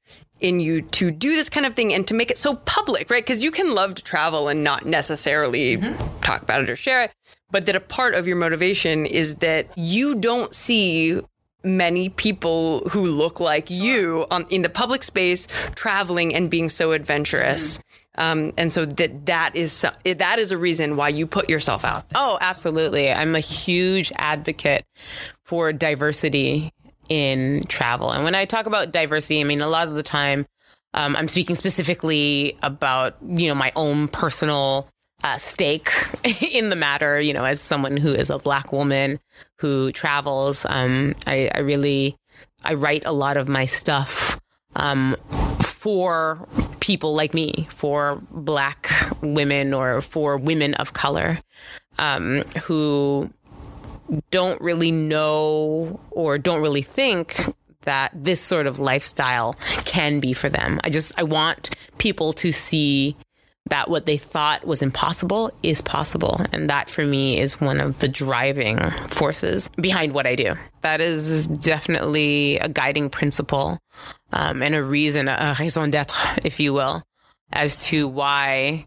in 0.42 0.60
you 0.60 0.82
to 0.82 1.12
do 1.12 1.36
this 1.36 1.50
kind 1.50 1.66
of 1.66 1.74
thing 1.74 1.94
and 1.94 2.08
to 2.08 2.14
make 2.14 2.30
it 2.30 2.38
so 2.38 2.56
public, 2.56 3.10
right? 3.10 3.24
Because 3.24 3.44
you 3.44 3.52
can 3.52 3.74
love 3.74 3.96
to 3.96 4.04
travel 4.04 4.48
and 4.48 4.64
not 4.64 4.86
necessarily 4.86 5.78
mm-hmm. 5.78 6.20
talk 6.20 6.42
about 6.42 6.62
it 6.62 6.70
or 6.70 6.76
share 6.76 7.04
it, 7.04 7.12
but 7.52 7.66
that 7.68 7.76
a 7.76 7.80
part 7.80 8.16
of 8.16 8.28
your 8.28 8.36
motivation 8.36 9.06
is 9.06 9.36
that 9.36 9.68
you 9.78 10.16
don't 10.16 10.54
see 10.54 11.22
many 11.64 12.10
people 12.10 12.80
who 12.90 13.06
look 13.06 13.40
like 13.40 13.70
you 13.70 14.26
on, 14.32 14.46
in 14.50 14.64
the 14.64 14.70
public 14.70 15.04
space 15.04 15.48
traveling 15.76 16.34
and 16.34 16.50
being 16.50 16.70
so 16.70 16.92
adventurous. 16.92 17.78
Mm-hmm. 17.78 17.88
Um, 18.16 18.52
and 18.58 18.72
so 18.74 18.86
that 18.86 19.26
that 19.28 19.56
is 19.56 19.86
that 20.04 20.38
is 20.38 20.52
a 20.52 20.58
reason 20.58 20.98
why 20.98 21.08
you 21.10 21.26
put 21.26 21.50
yourself 21.50 21.86
out. 21.86 22.10
There. 22.10 22.22
Oh, 22.22 22.38
absolutely! 22.42 23.12
I'm 23.12 23.36
a 23.36 23.40
huge 23.40 24.12
advocate 24.18 24.84
for 25.46 25.72
diversity 25.72 26.74
in 27.10 27.64
travel. 27.68 28.12
And 28.12 28.24
when 28.24 28.36
I 28.36 28.46
talk 28.46 28.66
about 28.66 28.92
diversity, 28.92 29.42
I 29.42 29.44
mean, 29.44 29.62
a 29.62 29.68
lot 29.68 29.88
of 29.88 29.94
the 29.94 30.04
time, 30.04 30.46
um, 30.94 31.16
I'm 31.16 31.28
speaking 31.28 31.56
specifically 31.56 32.58
about, 32.64 33.16
you 33.26 33.48
know, 33.48 33.56
my 33.56 33.72
own 33.76 34.08
personal 34.08 34.88
uh, 35.24 35.38
stake 35.38 35.92
in 36.52 36.70
the 36.70 36.76
matter, 36.76 37.20
you 37.20 37.34
know, 37.34 37.46
as 37.46 37.62
someone 37.62 37.98
who 37.98 38.14
is 38.14 38.30
a 38.30 38.40
black 38.40 38.72
woman 38.72 39.20
who 39.58 39.92
travels. 39.92 40.66
Um, 40.70 41.16
I, 41.28 41.50
I, 41.54 41.60
really, 41.60 42.16
I 42.64 42.74
write 42.74 43.06
a 43.06 43.12
lot 43.12 43.38
of 43.38 43.48
my 43.48 43.66
stuff 43.66 44.40
um, 44.76 45.16
for 45.62 46.48
people 46.80 47.16
like 47.16 47.34
me, 47.34 47.68
for 47.70 48.22
black 48.32 48.90
women 49.22 49.74
or 49.74 50.02
for 50.02 50.38
women 50.38 50.74
of 50.76 50.94
color 50.94 51.40
um, 52.00 52.44
who 52.64 53.32
don't 54.30 54.60
really 54.62 54.92
know 54.92 56.00
or 56.12 56.38
don't 56.38 56.62
really 56.62 56.82
think 56.82 57.40
that 57.82 58.12
this 58.14 58.40
sort 58.40 58.68
of 58.68 58.80
lifestyle 58.80 59.56
can 59.86 60.20
be 60.20 60.34
for 60.34 60.50
them. 60.50 60.80
I 60.84 60.90
just, 60.90 61.18
I 61.18 61.24
want 61.24 61.72
people 61.98 62.34
to 62.34 62.52
see 62.52 63.16
that 63.70 63.90
what 63.90 64.06
they 64.06 64.18
thought 64.18 64.66
was 64.66 64.82
impossible 64.82 65.50
is 65.64 65.82
possible. 65.82 66.42
And 66.52 66.70
that 66.70 66.90
for 66.90 67.06
me 67.06 67.40
is 67.40 67.62
one 67.62 67.80
of 67.80 68.00
the 68.00 68.08
driving 68.08 68.80
forces 69.08 69.70
behind 69.80 70.14
what 70.14 70.28
I 70.28 70.36
do. 70.36 70.54
That 70.82 71.00
is 71.00 71.48
definitely 71.48 72.58
a 72.58 72.68
guiding 72.68 73.10
principle 73.10 73.80
um, 74.34 74.62
and 74.62 74.76
a 74.76 74.84
reason, 74.84 75.28
a 75.28 75.56
raison 75.60 75.90
d'etre, 75.90 76.40
if 76.44 76.60
you 76.60 76.74
will, 76.74 77.04
as 77.52 77.78
to 77.78 78.08
why 78.08 78.86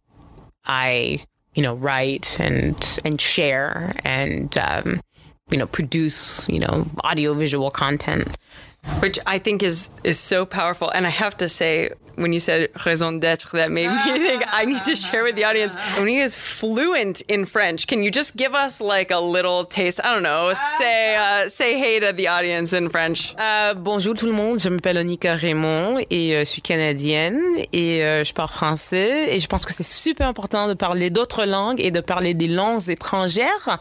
I, 0.66 1.24
you 1.54 1.62
know, 1.62 1.74
write 1.74 2.38
and, 2.38 3.00
and 3.04 3.20
share 3.20 3.92
and, 4.04 4.56
um, 4.58 5.00
you 5.50 5.58
know, 5.58 5.66
produce, 5.66 6.48
you 6.48 6.58
know, 6.58 6.86
audio 7.02 7.34
visual 7.34 7.70
content. 7.70 8.36
Which 9.00 9.18
I 9.26 9.38
think 9.38 9.62
is 9.62 9.90
is 10.04 10.18
so 10.18 10.44
powerful. 10.44 10.90
And 10.90 11.06
I 11.06 11.10
have 11.10 11.36
to 11.38 11.48
say, 11.48 11.90
when 12.16 12.32
you 12.32 12.40
said 12.40 12.70
raison 12.84 13.12
d'être, 13.12 13.52
that 13.52 13.70
made 13.70 13.88
me 13.88 14.18
think 14.18 14.44
I 14.52 14.64
need 14.64 14.84
to 14.84 14.94
share 14.94 15.24
with 15.24 15.36
the 15.36 15.44
audience. 15.44 15.74
When 15.98 16.08
he 16.08 16.20
is 16.20 16.36
fluent 16.36 17.22
in 17.28 17.46
French, 17.46 17.86
can 17.86 18.02
you 18.02 18.10
just 18.10 18.36
give 18.36 18.54
us 18.54 18.80
like 18.80 19.10
a 19.10 19.20
little 19.20 19.64
taste? 19.64 20.00
I 20.04 20.12
don't 20.14 20.22
know. 20.22 20.52
Say 20.78 21.16
uh, 21.16 21.48
say 21.48 21.78
hey 21.78 22.00
to 22.00 22.12
the 22.12 22.28
audience 22.28 22.72
in 22.72 22.88
French. 22.88 23.34
Uh, 23.38 23.74
bonjour 23.74 24.14
tout 24.14 24.26
le 24.26 24.32
monde. 24.32 24.60
Je 24.60 24.68
m'appelle 24.68 24.98
Onika 24.98 25.34
Raymond 25.34 25.98
et 26.10 26.34
euh, 26.34 26.40
je 26.40 26.44
suis 26.44 26.62
canadienne 26.62 27.40
et 27.72 28.04
euh, 28.04 28.24
je 28.24 28.32
parle 28.32 28.48
français 28.48 29.34
et 29.34 29.40
je 29.40 29.46
pense 29.46 29.64
que 29.64 29.72
c'est 29.72 29.82
super 29.86 30.28
important 30.28 30.68
de 30.68 30.74
parler 30.74 31.10
d'autres 31.10 31.44
langues 31.44 31.80
et 31.80 31.90
de 31.90 32.00
parler 32.00 32.34
des 32.34 32.48
langues 32.48 32.88
étrangères 32.88 33.78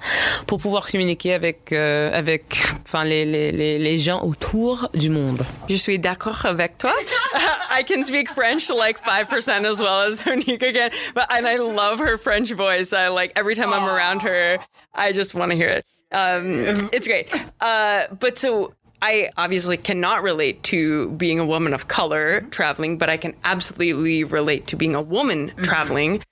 pour 0.47 0.59
pouvoir 0.59 0.87
communiquer 0.89 1.33
avec 1.33 1.71
euh, 1.71 2.11
avec 2.13 2.43
enfin 2.85 3.03
les, 3.03 3.25
les 3.25 3.79
les 3.79 3.99
gens 3.99 4.21
autour 4.23 4.89
du 4.93 5.09
monde. 5.09 5.43
Je 5.69 5.75
suis 5.75 5.99
d'accord 5.99 6.45
avec 6.45 6.77
toi. 6.77 6.93
I 7.75 7.83
can 7.83 8.03
speak 8.03 8.22
French 8.29 8.69
like 8.69 8.99
5% 8.99 9.65
as 9.65 9.79
well 9.79 10.01
as 10.01 10.21
Onika 10.23 10.73
can. 10.73 10.91
But 11.13 11.31
and 11.31 11.47
I 11.47 11.57
love 11.57 11.99
her 11.99 12.17
French 12.17 12.51
voice. 12.51 12.93
I 12.93 13.09
like 13.09 13.33
every 13.35 13.55
time 13.55 13.73
I'm 13.73 13.87
around 13.87 14.21
her, 14.23 14.59
I 14.93 15.11
just 15.11 15.35
want 15.35 15.51
to 15.51 15.55
hear 15.57 15.69
it. 15.69 15.85
Um, 16.11 16.63
it's 16.93 17.07
great. 17.07 17.33
Uh, 17.59 18.07
but 18.19 18.37
so 18.37 18.73
I 19.01 19.29
obviously 19.35 19.75
cannot 19.77 20.23
relate 20.23 20.63
to 20.63 21.09
being 21.09 21.39
a 21.39 21.45
woman 21.45 21.73
of 21.73 21.87
color 21.87 22.41
traveling, 22.51 22.97
but 22.97 23.09
I 23.09 23.17
can 23.17 23.33
absolutely 23.43 24.23
relate 24.23 24.67
to 24.67 24.77
being 24.77 24.95
a 24.95 25.01
woman 25.01 25.49
mm-hmm. 25.49 25.61
traveling. 25.61 26.23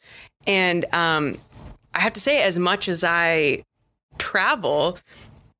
And 0.47 0.85
um, 0.93 1.37
I 1.93 1.99
have 1.99 2.13
to 2.13 2.21
say, 2.21 2.41
as 2.43 2.57
much 2.57 2.87
as 2.87 3.03
I 3.03 3.63
travel, 4.17 4.97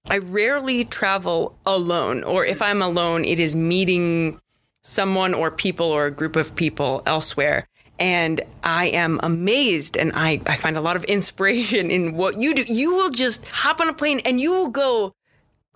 I 0.10 0.20
rarely 0.20 0.86
travel 0.86 1.58
alone, 1.66 2.24
or 2.24 2.46
if 2.46 2.62
I'm 2.62 2.82
alone, 2.82 3.26
it 3.26 3.40
is 3.40 3.56
meeting 3.56 4.40
someone 4.84 5.34
or 5.34 5.52
people 5.52 5.88
or 5.88 6.06
a 6.06 6.12
group 6.12 6.36
of 6.36 6.56
people 6.56 7.04
elsewhere. 7.06 7.68
And 8.00 8.42
I 8.64 8.88
am 8.88 9.20
amazed 9.22 9.96
and 9.96 10.12
I, 10.16 10.42
I 10.48 10.56
find 10.56 10.78
a 10.78 10.82
lot 10.82 10.96
of 10.96 11.04
inspiration 11.18 11.92
in 11.92 12.16
what 12.16 12.38
you 12.38 12.54
do. 12.56 12.64
You 12.68 12.96
will 12.96 13.10
just 13.10 13.46
hop 13.48 13.80
on 13.80 13.90
a 13.90 13.94
plane 13.94 14.22
and 14.26 14.40
you 14.40 14.52
will 14.52 14.70
go 14.70 15.14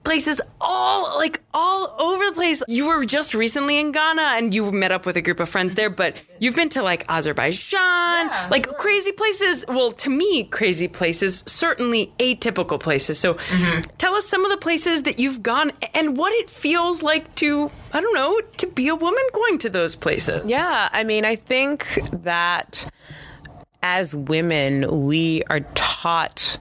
places 0.05 0.39
all 0.61 1.17
like 1.17 1.41
all 1.53 1.95
over 1.99 2.25
the 2.25 2.31
place. 2.31 2.63
You 2.67 2.87
were 2.87 3.05
just 3.05 3.33
recently 3.33 3.79
in 3.79 3.91
Ghana 3.91 4.21
and 4.21 4.53
you 4.53 4.71
met 4.71 4.91
up 4.91 5.05
with 5.05 5.17
a 5.17 5.21
group 5.21 5.39
of 5.39 5.49
friends 5.49 5.75
there, 5.75 5.89
but 5.89 6.15
you've 6.39 6.55
been 6.55 6.69
to 6.69 6.81
like 6.81 7.05
Azerbaijan, 7.09 8.27
yeah, 8.27 8.47
like 8.49 8.65
sure. 8.65 8.73
crazy 8.75 9.11
places. 9.11 9.65
Well, 9.67 9.91
to 9.91 10.09
me, 10.09 10.43
crazy 10.45 10.87
places, 10.87 11.43
certainly 11.45 12.13
atypical 12.19 12.79
places. 12.79 13.19
So 13.19 13.33
mm-hmm. 13.33 13.81
tell 13.97 14.15
us 14.15 14.25
some 14.25 14.45
of 14.45 14.51
the 14.51 14.57
places 14.57 15.03
that 15.03 15.19
you've 15.19 15.43
gone 15.43 15.71
and 15.93 16.15
what 16.15 16.31
it 16.33 16.49
feels 16.49 17.03
like 17.03 17.33
to, 17.35 17.69
I 17.91 17.99
don't 17.99 18.13
know, 18.13 18.39
to 18.57 18.67
be 18.67 18.87
a 18.87 18.95
woman 18.95 19.23
going 19.33 19.57
to 19.59 19.69
those 19.69 19.95
places. 19.95 20.45
Yeah, 20.45 20.89
I 20.91 21.03
mean, 21.03 21.25
I 21.25 21.35
think 21.35 21.99
that 22.11 22.89
as 23.81 24.15
women, 24.15 25.05
we 25.05 25.43
are 25.49 25.59
taught 25.75 26.59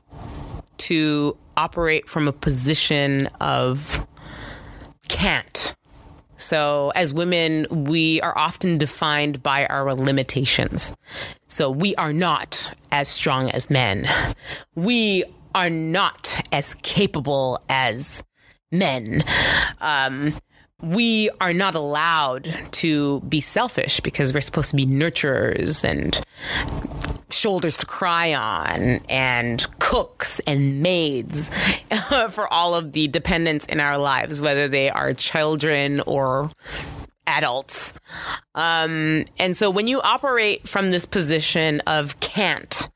to 0.77 1.37
operate 1.57 2.09
from 2.09 2.29
a 2.29 2.33
position 2.33 3.27
of 3.41 4.07
can't. 5.09 5.75
So, 6.37 6.93
as 6.95 7.15
women, 7.15 7.67
we 7.71 8.21
are 8.21 8.37
often 8.37 8.77
defined 8.77 9.43
by 9.43 9.67
our 9.67 9.95
limitations. 9.95 10.95
So, 11.47 11.71
we 11.71 11.95
are 11.95 12.13
not 12.13 12.75
as 12.91 13.09
strong 13.09 13.51
as 13.51 13.71
men. 13.71 14.09
We 14.75 15.25
are 15.55 15.71
not 15.71 16.45
as 16.53 16.75
capable 16.83 17.61
as 17.69 18.25
men. 18.73 19.23
Um, 19.81 20.35
we 20.83 21.31
are 21.41 21.53
not 21.55 21.75
allowed 21.75 22.53
to 22.73 23.21
be 23.23 23.41
selfish 23.41 24.01
because 24.01 24.35
we're 24.35 24.41
supposed 24.41 24.71
to 24.71 24.77
be 24.77 24.87
nurturers 24.87 25.85
and 25.85 26.21
shoulders 27.35 27.79
to 27.79 27.87
cry 27.87 28.35
on 28.35 29.01
and 29.09 29.67
cooks 29.79 30.41
and 30.47 30.83
maids 30.83 31.51
for 32.31 32.53
all 32.53 32.75
of 32.75 32.93
the 32.93 33.09
dependents 33.09 33.67
in 33.67 33.81
our 33.81 33.99
lives, 33.99 34.41
whether 34.41 34.69
they 34.69 34.91
are 34.91 35.13
children 35.15 36.01
or 36.01 36.51
adults. 37.27 37.95
Um, 38.55 39.25
and 39.39 39.57
so 39.57 39.71
when 39.71 39.87
you 39.87 40.01
operate 40.03 40.69
from 40.69 40.91
this 40.91 41.07
position 41.07 41.81
of 41.87 42.21
can't, 42.21 42.91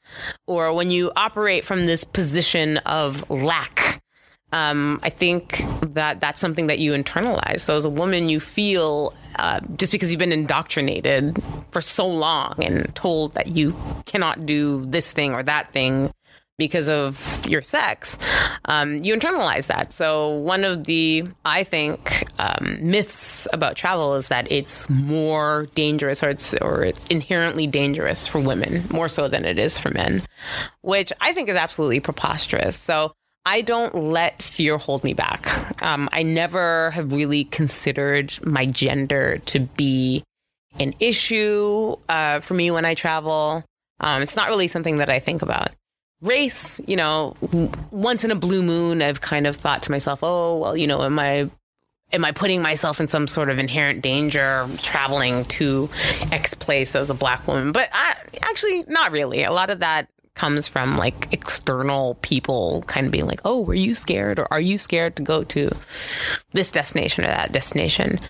or 0.46 0.72
when 0.72 0.90
you 0.90 1.12
operate 1.16 1.64
from 1.64 1.86
this 1.86 2.04
position 2.04 2.78
of 2.78 3.28
lack, 3.30 4.02
um, 4.52 5.00
I 5.02 5.10
think 5.10 5.62
that 5.82 6.20
that's 6.20 6.40
something 6.40 6.68
that 6.68 6.78
you 6.78 6.92
internalize. 6.92 7.60
So 7.60 7.76
as 7.76 7.84
a 7.84 7.90
woman, 7.90 8.28
you 8.28 8.40
feel 8.40 9.14
uh, 9.38 9.60
just 9.76 9.92
because 9.92 10.10
you've 10.10 10.18
been 10.18 10.32
indoctrinated 10.32 11.42
for 11.70 11.80
so 11.80 12.06
long 12.06 12.54
and 12.58 12.94
told 12.94 13.34
that 13.34 13.56
you 13.56 13.76
cannot 14.06 14.46
do 14.46 14.86
this 14.86 15.12
thing 15.12 15.34
or 15.34 15.42
that 15.42 15.70
thing 15.72 16.10
because 16.58 16.88
of 16.88 17.46
your 17.46 17.62
sex, 17.62 18.18
um, 18.64 18.96
you 18.96 19.16
internalize 19.16 19.68
that. 19.68 19.92
So 19.92 20.30
one 20.30 20.64
of 20.64 20.84
the, 20.84 21.24
I 21.44 21.62
think, 21.62 22.24
um, 22.40 22.78
myths 22.80 23.46
about 23.52 23.76
travel 23.76 24.16
is 24.16 24.26
that 24.28 24.50
it's 24.50 24.90
more 24.90 25.68
dangerous 25.76 26.22
or 26.22 26.30
it's 26.30 26.54
or 26.54 26.84
it's 26.84 27.06
inherently 27.06 27.68
dangerous 27.68 28.26
for 28.26 28.40
women 28.40 28.82
more 28.90 29.08
so 29.08 29.28
than 29.28 29.44
it 29.44 29.58
is 29.58 29.78
for 29.78 29.90
men, 29.90 30.22
which 30.80 31.12
I 31.20 31.32
think 31.32 31.48
is 31.48 31.54
absolutely 31.54 32.00
preposterous. 32.00 32.76
So 32.76 33.12
I 33.48 33.62
don't 33.62 33.94
let 33.94 34.42
fear 34.42 34.76
hold 34.76 35.02
me 35.04 35.14
back. 35.14 35.82
Um, 35.82 36.10
I 36.12 36.22
never 36.22 36.90
have 36.90 37.14
really 37.14 37.44
considered 37.44 38.38
my 38.44 38.66
gender 38.66 39.38
to 39.46 39.60
be 39.60 40.22
an 40.78 40.92
issue 41.00 41.96
uh, 42.10 42.40
for 42.40 42.52
me 42.52 42.70
when 42.70 42.84
I 42.84 42.92
travel. 42.92 43.64
Um, 44.00 44.20
it's 44.20 44.36
not 44.36 44.48
really 44.48 44.68
something 44.68 44.98
that 44.98 45.08
I 45.08 45.18
think 45.18 45.40
about. 45.40 45.70
Race, 46.20 46.78
you 46.86 46.96
know, 46.96 47.36
once 47.90 48.22
in 48.22 48.30
a 48.30 48.36
blue 48.36 48.62
moon, 48.62 49.00
I've 49.00 49.22
kind 49.22 49.46
of 49.46 49.56
thought 49.56 49.82
to 49.84 49.90
myself, 49.90 50.18
oh, 50.22 50.58
well, 50.58 50.76
you 50.76 50.86
know, 50.86 51.02
am 51.02 51.18
I 51.18 51.48
am 52.12 52.26
I 52.26 52.32
putting 52.32 52.60
myself 52.60 53.00
in 53.00 53.08
some 53.08 53.26
sort 53.26 53.48
of 53.48 53.58
inherent 53.58 54.02
danger 54.02 54.68
traveling 54.82 55.46
to 55.46 55.88
X 56.32 56.52
place 56.52 56.94
as 56.94 57.08
a 57.08 57.14
black 57.14 57.46
woman? 57.46 57.72
But 57.72 57.88
I, 57.92 58.14
actually, 58.42 58.84
not 58.88 59.10
really. 59.10 59.44
A 59.44 59.52
lot 59.52 59.70
of 59.70 59.78
that 59.78 60.08
comes 60.38 60.68
from 60.68 60.96
like 60.96 61.26
external 61.32 62.14
people 62.22 62.82
kind 62.86 63.06
of 63.06 63.12
being 63.12 63.26
like, 63.26 63.40
oh, 63.44 63.62
were 63.62 63.74
you 63.74 63.92
scared 63.92 64.38
or 64.38 64.46
are 64.52 64.60
you 64.60 64.78
scared 64.78 65.16
to 65.16 65.22
go 65.22 65.42
to 65.42 65.70
this 66.52 66.70
destination 66.70 67.24
or 67.24 67.28
that 67.28 67.50
destination? 67.50 68.20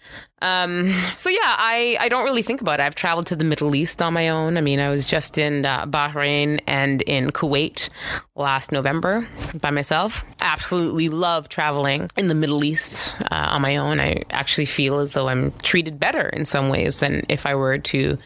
Um, 0.41 0.91
so 1.17 1.29
yeah, 1.29 1.38
I, 1.43 1.99
I 2.00 2.09
don't 2.09 2.25
really 2.25 2.43
think 2.43 2.61
about 2.61 2.81
it. 2.81 2.85
I've 2.85 2.95
traveled 2.95 3.27
to 3.27 3.37
the 3.37 3.45
Middle 3.45 3.75
East 3.75 4.00
on 4.00 4.15
my 4.15 4.29
own. 4.29 4.57
I 4.57 4.61
mean, 4.61 4.81
I 4.81 4.88
was 4.88 5.07
just 5.07 5.37
in 5.37 5.67
uh, 5.67 5.85
Bahrain 5.85 6.61
and 6.67 7.03
in 7.03 7.31
Kuwait 7.31 7.91
last 8.37 8.73
November 8.73 9.29
by 9.61 9.71
myself. 9.71 10.25
Absolutely 10.41 11.09
love 11.09 11.49
traveling 11.49 12.11
in 12.17 12.29
the 12.29 12.35
Middle 12.35 12.65
East 12.65 13.17
uh, 13.31 13.49
on 13.50 13.62
my 13.62 13.77
own. 13.77 14.00
I 14.00 14.23
actually 14.31 14.67
feel 14.67 15.00
as 15.00 15.12
though 15.12 15.29
I'm 15.29 15.53
treated 15.62 16.00
better 16.00 16.29
in 16.29 16.45
some 16.45 16.69
ways 16.69 17.00
than 17.00 17.25
if 17.29 17.45
I 17.45 17.55
were 17.55 17.79
to 17.79 18.17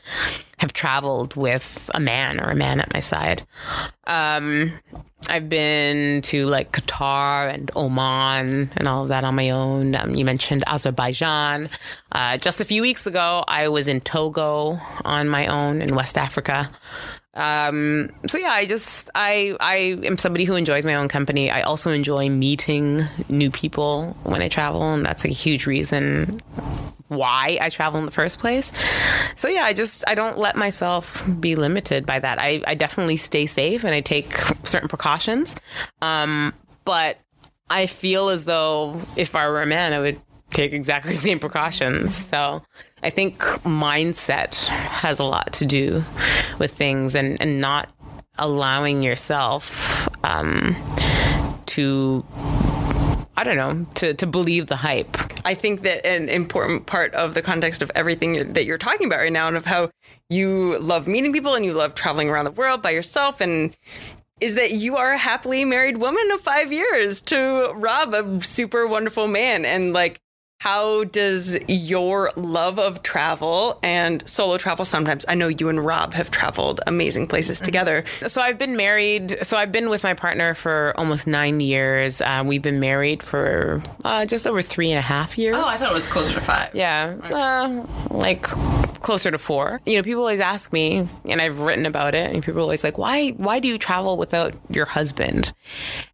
have 0.62 0.72
traveled 0.72 1.34
with 1.34 1.90
a 1.92 1.98
man 1.98 2.38
or 2.38 2.48
a 2.48 2.54
man 2.54 2.80
at 2.80 2.94
my 2.94 3.00
side. 3.00 3.42
Um, 4.06 4.72
I've 5.28 5.48
been 5.48 6.22
to 6.22 6.46
like 6.46 6.70
Qatar 6.70 7.52
and 7.52 7.68
Oman 7.74 8.70
and 8.76 8.88
all 8.88 9.02
of 9.02 9.08
that 9.08 9.24
on 9.24 9.34
my 9.34 9.50
own. 9.50 9.96
Um, 9.96 10.14
you 10.14 10.24
mentioned 10.24 10.62
Azerbaijan. 10.68 11.68
Uh, 12.12 12.36
just 12.36 12.60
a 12.60 12.64
few 12.64 12.80
weeks 12.80 13.08
ago, 13.08 13.44
I 13.48 13.68
was 13.68 13.88
in 13.88 14.00
Togo 14.02 14.78
on 15.04 15.28
my 15.28 15.48
own 15.48 15.82
in 15.82 15.96
West 15.96 16.16
Africa. 16.16 16.68
Um, 17.34 18.10
so 18.28 18.38
yeah, 18.38 18.52
I 18.52 18.64
just 18.64 19.10
I 19.16 19.56
I 19.58 19.98
am 20.04 20.16
somebody 20.18 20.44
who 20.44 20.54
enjoys 20.54 20.84
my 20.84 20.94
own 20.94 21.08
company. 21.08 21.50
I 21.50 21.62
also 21.62 21.90
enjoy 21.90 22.28
meeting 22.28 23.00
new 23.28 23.50
people 23.50 24.16
when 24.22 24.42
I 24.42 24.48
travel, 24.48 24.92
and 24.92 25.04
that's 25.04 25.24
a 25.24 25.28
huge 25.28 25.66
reason 25.66 26.40
why 27.14 27.58
I 27.60 27.68
travel 27.68 27.98
in 27.98 28.06
the 28.06 28.12
first 28.12 28.38
place. 28.38 28.72
So 29.36 29.48
yeah, 29.48 29.62
I 29.64 29.72
just 29.72 30.04
I 30.06 30.14
don't 30.14 30.38
let 30.38 30.56
myself 30.56 31.24
be 31.40 31.56
limited 31.56 32.06
by 32.06 32.18
that. 32.18 32.38
I, 32.38 32.62
I 32.66 32.74
definitely 32.74 33.16
stay 33.16 33.46
safe 33.46 33.84
and 33.84 33.94
I 33.94 34.00
take 34.00 34.36
certain 34.64 34.88
precautions. 34.88 35.56
Um, 36.00 36.54
but 36.84 37.18
I 37.70 37.86
feel 37.86 38.28
as 38.28 38.44
though 38.44 39.00
if 39.16 39.34
I 39.34 39.48
were 39.48 39.62
a 39.62 39.66
man, 39.66 39.92
I 39.92 40.00
would 40.00 40.20
take 40.50 40.72
exactly 40.72 41.12
the 41.14 41.18
same 41.18 41.38
precautions. 41.38 42.14
So 42.14 42.62
I 43.02 43.10
think 43.10 43.38
mindset 43.64 44.66
has 44.66 45.18
a 45.18 45.24
lot 45.24 45.52
to 45.54 45.64
do 45.64 46.04
with 46.58 46.72
things 46.74 47.14
and, 47.14 47.40
and 47.40 47.60
not 47.60 47.90
allowing 48.38 49.02
yourself 49.02 50.08
um, 50.24 50.76
to 51.66 52.24
I 53.34 53.44
don't 53.44 53.56
know, 53.56 53.86
to, 53.94 54.14
to 54.14 54.26
believe 54.26 54.66
the 54.66 54.76
hype. 54.76 55.16
I 55.44 55.54
think 55.54 55.82
that 55.82 56.06
an 56.06 56.28
important 56.28 56.86
part 56.86 57.14
of 57.14 57.34
the 57.34 57.42
context 57.42 57.82
of 57.82 57.90
everything 57.94 58.34
you're, 58.34 58.44
that 58.44 58.64
you're 58.64 58.78
talking 58.78 59.06
about 59.06 59.20
right 59.20 59.32
now 59.32 59.48
and 59.48 59.56
of 59.56 59.64
how 59.64 59.90
you 60.28 60.78
love 60.78 61.06
meeting 61.06 61.32
people 61.32 61.54
and 61.54 61.64
you 61.64 61.74
love 61.74 61.94
traveling 61.94 62.30
around 62.30 62.44
the 62.44 62.52
world 62.52 62.82
by 62.82 62.90
yourself 62.90 63.40
and 63.40 63.76
is 64.40 64.56
that 64.56 64.72
you 64.72 64.96
are 64.96 65.12
a 65.12 65.18
happily 65.18 65.64
married 65.64 65.98
woman 65.98 66.30
of 66.32 66.40
five 66.40 66.72
years 66.72 67.20
to 67.20 67.72
Rob, 67.76 68.12
a 68.12 68.40
super 68.40 68.86
wonderful 68.86 69.28
man. 69.28 69.64
And 69.64 69.92
like, 69.92 70.20
how 70.62 71.02
does 71.02 71.58
your 71.68 72.30
love 72.36 72.78
of 72.78 73.02
travel 73.02 73.80
and 73.82 74.22
solo 74.28 74.56
travel 74.56 74.84
sometimes 74.84 75.24
i 75.26 75.34
know 75.34 75.48
you 75.48 75.68
and 75.68 75.84
rob 75.84 76.14
have 76.14 76.30
traveled 76.30 76.80
amazing 76.86 77.26
places 77.26 77.56
mm-hmm. 77.56 77.64
together. 77.64 78.04
So 78.28 78.40
i've 78.40 78.58
been 78.58 78.76
married 78.76 79.38
so 79.42 79.56
i've 79.56 79.72
been 79.72 79.90
with 79.90 80.04
my 80.04 80.14
partner 80.14 80.54
for 80.54 80.94
almost 80.96 81.26
nine 81.26 81.58
years. 81.58 82.20
Uh, 82.20 82.44
we've 82.46 82.62
been 82.62 82.78
married 82.78 83.24
for 83.24 83.82
uh, 84.04 84.24
just 84.24 84.46
over 84.46 84.62
three 84.62 84.92
and 84.92 85.00
a 85.00 85.02
half 85.02 85.36
years. 85.36 85.56
Oh 85.56 85.66
i 85.66 85.74
thought 85.74 85.90
it 85.90 85.94
was 85.94 86.06
closer 86.06 86.32
to 86.34 86.40
five. 86.40 86.72
Yeah 86.74 87.16
uh, 87.24 87.84
like 88.10 88.42
closer 88.42 89.32
to 89.32 89.38
four. 89.38 89.80
You 89.84 89.96
know 89.96 90.02
people 90.04 90.20
always 90.20 90.40
ask 90.40 90.72
me 90.72 91.08
and 91.24 91.42
i've 91.42 91.58
written 91.58 91.86
about 91.86 92.14
it 92.14 92.32
and 92.32 92.40
people 92.40 92.60
are 92.60 92.62
always 92.62 92.84
like 92.84 92.98
why 92.98 93.30
why 93.30 93.58
do 93.58 93.66
you 93.66 93.78
travel 93.78 94.16
without 94.16 94.54
your 94.70 94.86
husband? 94.86 95.52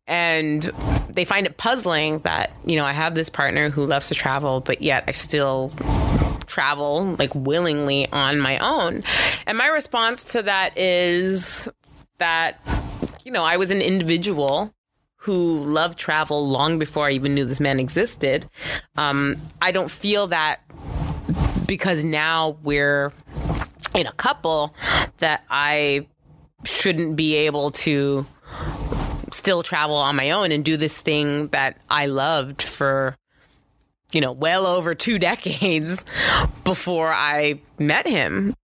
And 0.07 0.63
they 1.11 1.27
find 1.27 1.45
it 1.45 1.59
puzzling 1.59 2.21
that 2.21 2.53
you 2.65 2.77
know 2.77 2.87
I 2.87 2.93
have 2.93 3.15
this 3.15 3.29
partner 3.29 3.69
who 3.69 3.85
loves 3.85 4.09
to 4.09 4.15
travel, 4.39 4.61
but 4.61 4.81
yet 4.81 5.05
I 5.09 5.13
still 5.13 5.73
travel 6.47 7.17
like 7.19 7.35
willingly 7.35 8.11
on 8.13 8.39
my 8.39 8.59
own. 8.59 9.03
And 9.47 9.59
my 9.59 9.67
response 9.67 10.25
to 10.33 10.43
that 10.43 10.79
is 10.79 11.69
that 12.19 12.59
you 13.25 13.33
know 13.33 13.45
I 13.45 13.57
was 13.57 13.71
an 13.71 13.83
individual 13.83 14.73
who 15.23 15.65
loved 15.65 15.99
travel 15.99 16.49
long 16.49 16.79
before 16.79 17.09
I 17.09 17.13
even 17.13 17.35
knew 17.35 17.45
this 17.45 17.59
man 17.59 17.81
existed. 17.81 18.47
Um, 18.97 19.37
I 19.61 19.73
don't 19.73 19.91
feel 19.91 20.29
that 20.29 20.61
because 21.67 22.05
now 22.05 22.59
we're 22.63 23.13
in 23.97 24.07
a 24.07 24.13
couple 24.13 24.75
that 25.19 25.45
I 25.51 26.07
shouldn't 26.65 27.17
be 27.17 27.35
able 27.35 27.73
to 27.73 28.25
still 29.33 29.65
travel 29.65 29.97
on 29.97 30.15
my 30.15 30.31
own 30.31 30.53
and 30.53 30.65
do 30.65 30.77
this 30.77 31.01
thing 31.01 31.49
that 31.49 31.81
I 31.91 32.07
loved 32.07 32.63
for 32.63 33.17
you 34.13 34.21
know 34.21 34.33
well 34.33 34.67
over 34.67 34.95
two 34.95 35.19
decades 35.31 36.05
before 36.65 37.13
I 37.13 37.61
met 37.79 38.07
him. 38.07 38.55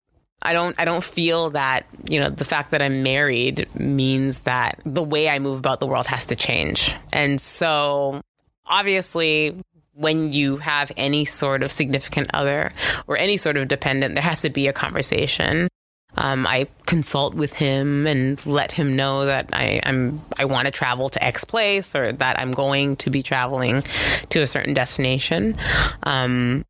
I 0.42 0.52
don't 0.52 0.78
I 0.78 0.84
don't 0.84 1.02
feel 1.02 1.50
that, 1.50 1.86
you 2.08 2.20
know, 2.20 2.28
the 2.28 2.44
fact 2.44 2.72
that 2.72 2.82
I'm 2.82 3.02
married 3.02 3.74
means 3.74 4.42
that 4.42 4.78
the 4.84 5.02
way 5.02 5.28
I 5.28 5.38
move 5.38 5.58
about 5.58 5.80
the 5.80 5.86
world 5.86 6.06
has 6.06 6.26
to 6.26 6.36
change. 6.36 6.94
And 7.12 7.40
so 7.40 8.20
obviously 8.66 9.56
when 9.94 10.32
you 10.32 10.58
have 10.58 10.92
any 10.96 11.24
sort 11.24 11.62
of 11.62 11.70
significant 11.70 12.28
other 12.34 12.72
or 13.06 13.16
any 13.16 13.36
sort 13.36 13.56
of 13.56 13.68
dependent, 13.68 14.16
there 14.16 14.24
has 14.24 14.42
to 14.42 14.50
be 14.50 14.66
a 14.66 14.72
conversation 14.72 15.68
um, 16.16 16.46
I 16.46 16.68
consult 16.86 17.34
with 17.34 17.52
him 17.52 18.06
and 18.06 18.44
let 18.46 18.72
him 18.72 18.96
know 18.96 19.26
that 19.26 19.50
I, 19.52 19.80
am 19.84 20.22
I 20.38 20.44
want 20.44 20.66
to 20.66 20.70
travel 20.70 21.08
to 21.10 21.22
X 21.22 21.44
place 21.44 21.94
or 21.94 22.12
that 22.12 22.38
I'm 22.38 22.52
going 22.52 22.96
to 22.96 23.10
be 23.10 23.22
traveling 23.22 23.82
to 24.30 24.40
a 24.40 24.46
certain 24.46 24.74
destination. 24.74 25.56
Um, 26.02 26.64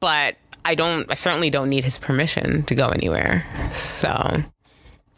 but 0.00 0.36
I 0.64 0.74
don't. 0.74 1.10
I 1.10 1.14
certainly 1.14 1.50
don't 1.50 1.68
need 1.68 1.84
his 1.84 1.98
permission 1.98 2.62
to 2.64 2.74
go 2.74 2.88
anywhere. 2.88 3.44
So 3.70 4.42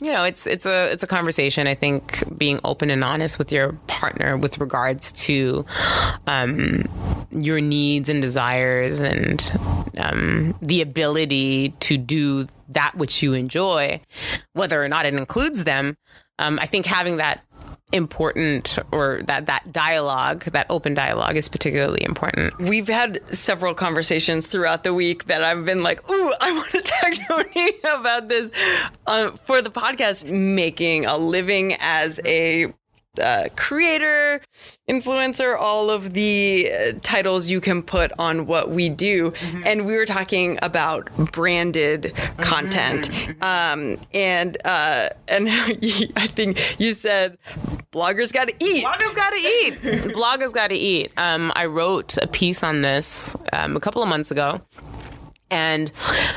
you 0.00 0.12
know, 0.12 0.24
it's 0.24 0.46
it's 0.46 0.66
a 0.66 0.92
it's 0.92 1.02
a 1.02 1.06
conversation. 1.06 1.66
I 1.66 1.74
think 1.74 2.22
being 2.36 2.60
open 2.64 2.90
and 2.90 3.02
honest 3.02 3.38
with 3.38 3.50
your 3.50 3.72
partner 3.86 4.36
with 4.36 4.58
regards 4.58 5.12
to 5.12 5.64
um, 6.26 6.84
your 7.30 7.60
needs 7.60 8.08
and 8.08 8.20
desires 8.20 9.00
and 9.00 9.52
um, 9.96 10.54
the 10.60 10.82
ability 10.82 11.70
to 11.80 11.96
do 11.96 12.46
that 12.68 12.94
which 12.94 13.22
you 13.22 13.32
enjoy, 13.32 14.00
whether 14.52 14.82
or 14.82 14.88
not 14.88 15.06
it 15.06 15.14
includes 15.14 15.64
them. 15.64 15.96
Um, 16.38 16.58
I 16.60 16.66
think 16.66 16.84
having 16.84 17.16
that 17.16 17.42
important 17.92 18.78
or 18.90 19.22
that 19.26 19.46
that 19.46 19.72
dialogue 19.72 20.44
that 20.46 20.66
open 20.70 20.92
dialogue 20.94 21.36
is 21.36 21.48
particularly 21.48 22.02
important. 22.04 22.58
We've 22.58 22.88
had 22.88 23.20
several 23.28 23.74
conversations 23.74 24.48
throughout 24.48 24.82
the 24.84 24.92
week 24.92 25.26
that 25.26 25.42
i've 25.42 25.64
been 25.64 25.82
like 25.82 26.08
ooh 26.10 26.32
i 26.40 26.52
want 26.56 26.70
to 26.70 26.80
talk 26.80 27.12
to 27.12 27.24
tony 27.28 27.72
about 27.84 28.28
this 28.28 28.50
uh, 29.06 29.30
for 29.44 29.62
the 29.62 29.70
podcast 29.70 30.28
making 30.28 31.06
a 31.06 31.16
living 31.16 31.74
as 31.78 32.20
a 32.24 32.72
uh, 33.20 33.48
creator, 33.56 34.40
influencer, 34.88 35.58
all 35.58 35.90
of 35.90 36.12
the 36.12 36.70
uh, 36.70 36.92
titles 37.02 37.50
you 37.50 37.60
can 37.60 37.82
put 37.82 38.12
on 38.18 38.46
what 38.46 38.70
we 38.70 38.88
do. 38.88 39.30
Mm-hmm. 39.30 39.62
And 39.66 39.86
we 39.86 39.96
were 39.96 40.06
talking 40.06 40.58
about 40.62 41.10
branded 41.32 42.02
mm-hmm. 42.02 42.42
content. 42.42 43.10
Um, 43.42 43.96
and 44.14 44.56
uh, 44.64 45.10
and 45.28 45.48
I 45.50 46.26
think 46.26 46.80
you 46.80 46.92
said 46.92 47.38
bloggers 47.92 48.32
got 48.32 48.48
to 48.48 48.54
eat. 48.60 48.84
Bloggers 48.84 49.14
got 49.14 49.30
to 49.30 49.38
eat. 49.38 49.74
bloggers 50.14 50.52
got 50.52 50.68
to 50.68 50.76
eat. 50.76 51.12
Um, 51.16 51.52
I 51.56 51.66
wrote 51.66 52.16
a 52.18 52.26
piece 52.26 52.62
on 52.62 52.82
this 52.82 53.36
um, 53.52 53.76
a 53.76 53.80
couple 53.80 54.02
of 54.02 54.08
months 54.08 54.30
ago. 54.30 54.60
And 55.50 55.92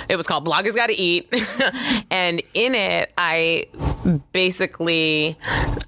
it 0.08 0.18
was 0.18 0.28
called 0.28 0.46
Bloggers 0.46 0.76
Gotta 0.76 0.94
Eat. 0.96 1.34
and 2.12 2.42
in 2.54 2.76
it, 2.76 3.12
I 3.18 3.66
basically 4.32 5.36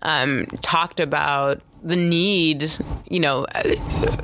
um, 0.02 0.46
talked 0.62 1.00
about 1.00 1.62
the 1.84 1.96
need, 1.96 2.72
you 3.10 3.20
know, 3.20 3.46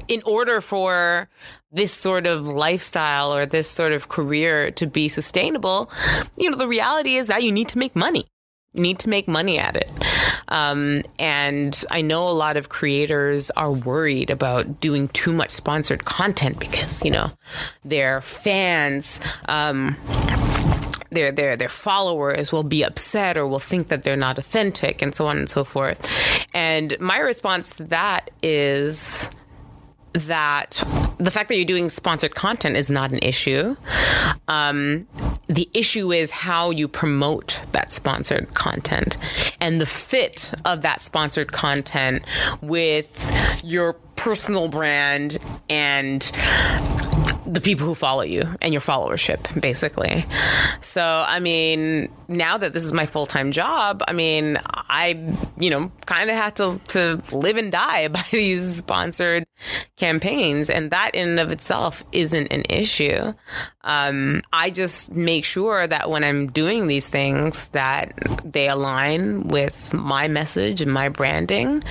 in 0.07 0.21
order 0.25 0.61
for 0.61 1.27
this 1.71 1.91
sort 1.91 2.27
of 2.27 2.47
lifestyle 2.47 3.33
or 3.33 3.45
this 3.45 3.69
sort 3.69 3.91
of 3.91 4.09
career 4.09 4.71
to 4.71 4.85
be 4.87 5.07
sustainable, 5.07 5.89
you 6.37 6.49
know, 6.49 6.57
the 6.57 6.67
reality 6.67 7.15
is 7.15 7.27
that 7.27 7.43
you 7.43 7.51
need 7.51 7.67
to 7.69 7.77
make 7.77 7.95
money. 7.95 8.27
You 8.73 8.83
need 8.83 8.99
to 8.99 9.09
make 9.09 9.27
money 9.27 9.57
at 9.57 9.75
it. 9.75 9.89
Um, 10.49 10.99
and 11.17 11.83
I 11.89 12.01
know 12.01 12.29
a 12.29 12.31
lot 12.31 12.57
of 12.57 12.69
creators 12.69 13.49
are 13.51 13.71
worried 13.71 14.29
about 14.29 14.79
doing 14.79 15.07
too 15.09 15.33
much 15.33 15.49
sponsored 15.49 16.05
content 16.05 16.59
because, 16.59 17.03
you 17.03 17.11
know, 17.11 17.31
their 17.83 18.21
fans, 18.21 19.19
um, 19.49 19.97
their 21.09 21.31
their 21.31 21.55
their 21.55 21.69
followers 21.69 22.51
will 22.51 22.63
be 22.63 22.83
upset 22.83 23.37
or 23.37 23.47
will 23.47 23.59
think 23.59 23.87
that 23.89 24.03
they're 24.03 24.15
not 24.15 24.37
authentic 24.37 25.01
and 25.01 25.13
so 25.13 25.27
on 25.27 25.37
and 25.37 25.49
so 25.49 25.63
forth. 25.63 25.99
And 26.53 26.97
my 26.99 27.17
response 27.17 27.75
to 27.77 27.85
that 27.85 28.29
is 28.41 29.29
that 30.13 30.83
the 31.19 31.31
fact 31.31 31.49
that 31.49 31.55
you're 31.55 31.65
doing 31.65 31.89
sponsored 31.89 32.35
content 32.35 32.75
is 32.75 32.89
not 32.89 33.11
an 33.11 33.19
issue. 33.21 33.75
Um, 34.47 35.07
the 35.47 35.69
issue 35.73 36.11
is 36.11 36.31
how 36.31 36.71
you 36.71 36.87
promote 36.87 37.61
that 37.71 37.91
sponsored 37.91 38.53
content 38.53 39.17
and 39.61 39.79
the 39.79 39.85
fit 39.85 40.53
of 40.65 40.81
that 40.81 41.01
sponsored 41.01 41.51
content 41.51 42.23
with 42.61 43.61
your 43.63 43.93
personal 44.15 44.67
brand 44.67 45.37
and 45.69 46.31
the 47.47 47.61
people 47.61 47.85
who 47.85 47.95
follow 47.95 48.23
you 48.23 48.43
and 48.61 48.73
your 48.73 48.81
followership, 48.81 49.61
basically. 49.61 50.25
So, 50.81 51.25
I 51.27 51.39
mean, 51.39 52.11
now 52.27 52.57
that 52.57 52.73
this 52.73 52.83
is 52.83 52.91
my 52.91 53.05
full 53.05 53.25
time 53.25 53.51
job, 53.51 54.03
I 54.07 54.13
mean, 54.13 54.59
I, 54.65 55.33
you 55.57 55.69
know, 55.69 55.91
kind 56.05 56.29
of 56.29 56.35
have 56.35 56.53
to, 56.55 56.79
to 56.89 57.21
live 57.31 57.57
and 57.57 57.71
die 57.71 58.07
by 58.09 58.23
these 58.31 58.77
sponsored 58.77 59.45
campaigns. 59.95 60.69
And 60.69 60.91
that 60.91 61.15
in 61.15 61.29
and 61.29 61.39
of 61.39 61.51
itself 61.51 62.03
isn't 62.11 62.47
an 62.51 62.63
issue. 62.69 63.33
Um, 63.87 64.41
I 64.51 64.69
just 64.69 65.15
make 65.15 65.45
sure 65.45 65.87
that 65.87 66.09
when 66.09 66.23
I'm 66.25 66.47
doing 66.47 66.87
these 66.87 67.09
things, 67.09 67.69
that 67.69 68.11
they 68.43 68.67
align 68.67 69.47
with 69.47 69.93
my 69.93 70.27
message 70.27 70.81
and 70.81 70.91
my 70.91 71.07
branding, 71.07 71.81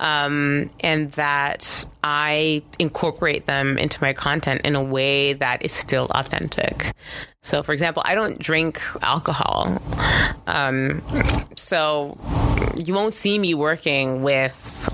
um, 0.00 0.70
and 0.80 1.12
that 1.12 1.84
I 2.02 2.62
incorporate 2.78 3.44
them 3.44 3.76
into 3.76 3.98
my 4.00 4.14
content 4.14 4.62
in 4.64 4.74
a 4.74 4.82
way 4.94 5.34
that 5.34 5.58
is 5.62 5.72
still 5.72 6.06
authentic. 6.20 6.92
So, 7.42 7.62
for 7.62 7.72
example, 7.72 8.02
I 8.06 8.14
don't 8.14 8.38
drink 8.38 8.80
alcohol. 9.02 9.60
Um, 10.46 11.02
so, 11.56 12.16
you 12.76 12.94
won't 12.94 13.14
see 13.14 13.38
me 13.38 13.54
working 13.54 14.22
with 14.22 14.88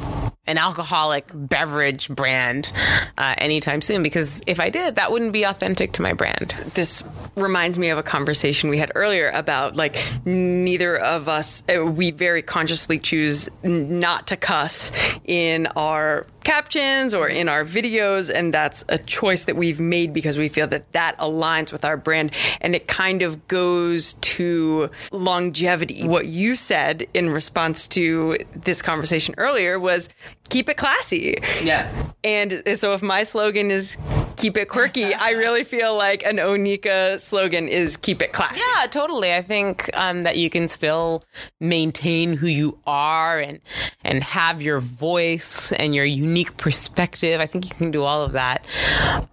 an 0.46 0.58
alcoholic 0.58 1.30
beverage 1.32 2.08
brand 2.08 2.72
uh, 3.18 3.34
anytime 3.38 3.80
soon 3.80 4.02
because 4.02 4.42
if 4.46 4.58
I 4.58 4.70
did, 4.70 4.96
that 4.96 5.12
wouldn't 5.12 5.32
be 5.32 5.44
authentic 5.44 5.92
to 5.92 6.02
my 6.02 6.12
brand. 6.12 6.50
This 6.74 7.04
reminds 7.36 7.78
me 7.78 7.90
of 7.90 7.98
a 7.98 8.02
conversation 8.02 8.68
we 8.68 8.78
had 8.78 8.90
earlier 8.94 9.30
about 9.30 9.76
like 9.76 9.96
neither 10.24 10.96
of 10.96 11.28
us, 11.28 11.62
uh, 11.68 11.84
we 11.84 12.10
very 12.10 12.42
consciously 12.42 12.98
choose 12.98 13.48
not 13.62 14.26
to 14.28 14.36
cuss 14.36 14.92
in 15.24 15.68
our 15.76 16.26
captions 16.42 17.14
or 17.14 17.28
in 17.28 17.48
our 17.48 17.64
videos. 17.64 18.32
And 18.34 18.52
that's 18.52 18.84
a 18.88 18.98
choice 18.98 19.44
that 19.44 19.56
we've 19.56 19.78
made 19.78 20.12
because 20.12 20.38
we 20.38 20.48
feel 20.48 20.66
that 20.68 20.90
that 20.92 21.16
aligns 21.18 21.70
with 21.70 21.84
our 21.84 21.96
brand 21.96 22.32
and 22.60 22.74
it 22.74 22.88
kind 22.88 23.22
of 23.22 23.46
goes 23.46 24.14
to 24.14 24.90
longevity. 25.12 26.08
What 26.08 26.26
you 26.26 26.56
said 26.56 27.06
in 27.14 27.30
response 27.30 27.86
to 27.88 28.36
this 28.54 28.82
conversation 28.82 29.34
earlier 29.38 29.78
was 29.78 30.08
keep 30.50 30.68
it 30.68 30.76
classy. 30.76 31.36
Yeah. 31.62 31.90
And 32.22 32.62
so 32.76 32.92
if 32.92 33.00
my 33.00 33.24
slogan 33.24 33.70
is 33.70 33.96
keep 34.36 34.56
it 34.56 34.68
quirky, 34.68 35.14
I 35.14 35.30
really 35.30 35.64
feel 35.64 35.96
like 35.96 36.22
an 36.24 36.36
Onika 36.36 37.18
slogan 37.18 37.68
is 37.68 37.96
keep 37.96 38.20
it 38.20 38.32
classy. 38.32 38.60
Yeah, 38.60 38.86
totally. 38.86 39.34
I 39.34 39.42
think 39.42 39.90
um, 39.96 40.22
that 40.22 40.36
you 40.36 40.50
can 40.50 40.68
still 40.68 41.24
maintain 41.60 42.36
who 42.36 42.46
you 42.46 42.78
are 42.86 43.38
and 43.38 43.60
and 44.04 44.22
have 44.22 44.60
your 44.60 44.80
voice 44.80 45.72
and 45.72 45.94
your 45.94 46.04
unique 46.04 46.56
perspective. 46.56 47.40
I 47.40 47.46
think 47.46 47.68
you 47.68 47.74
can 47.74 47.90
do 47.90 48.04
all 48.04 48.22
of 48.22 48.32
that 48.32 48.66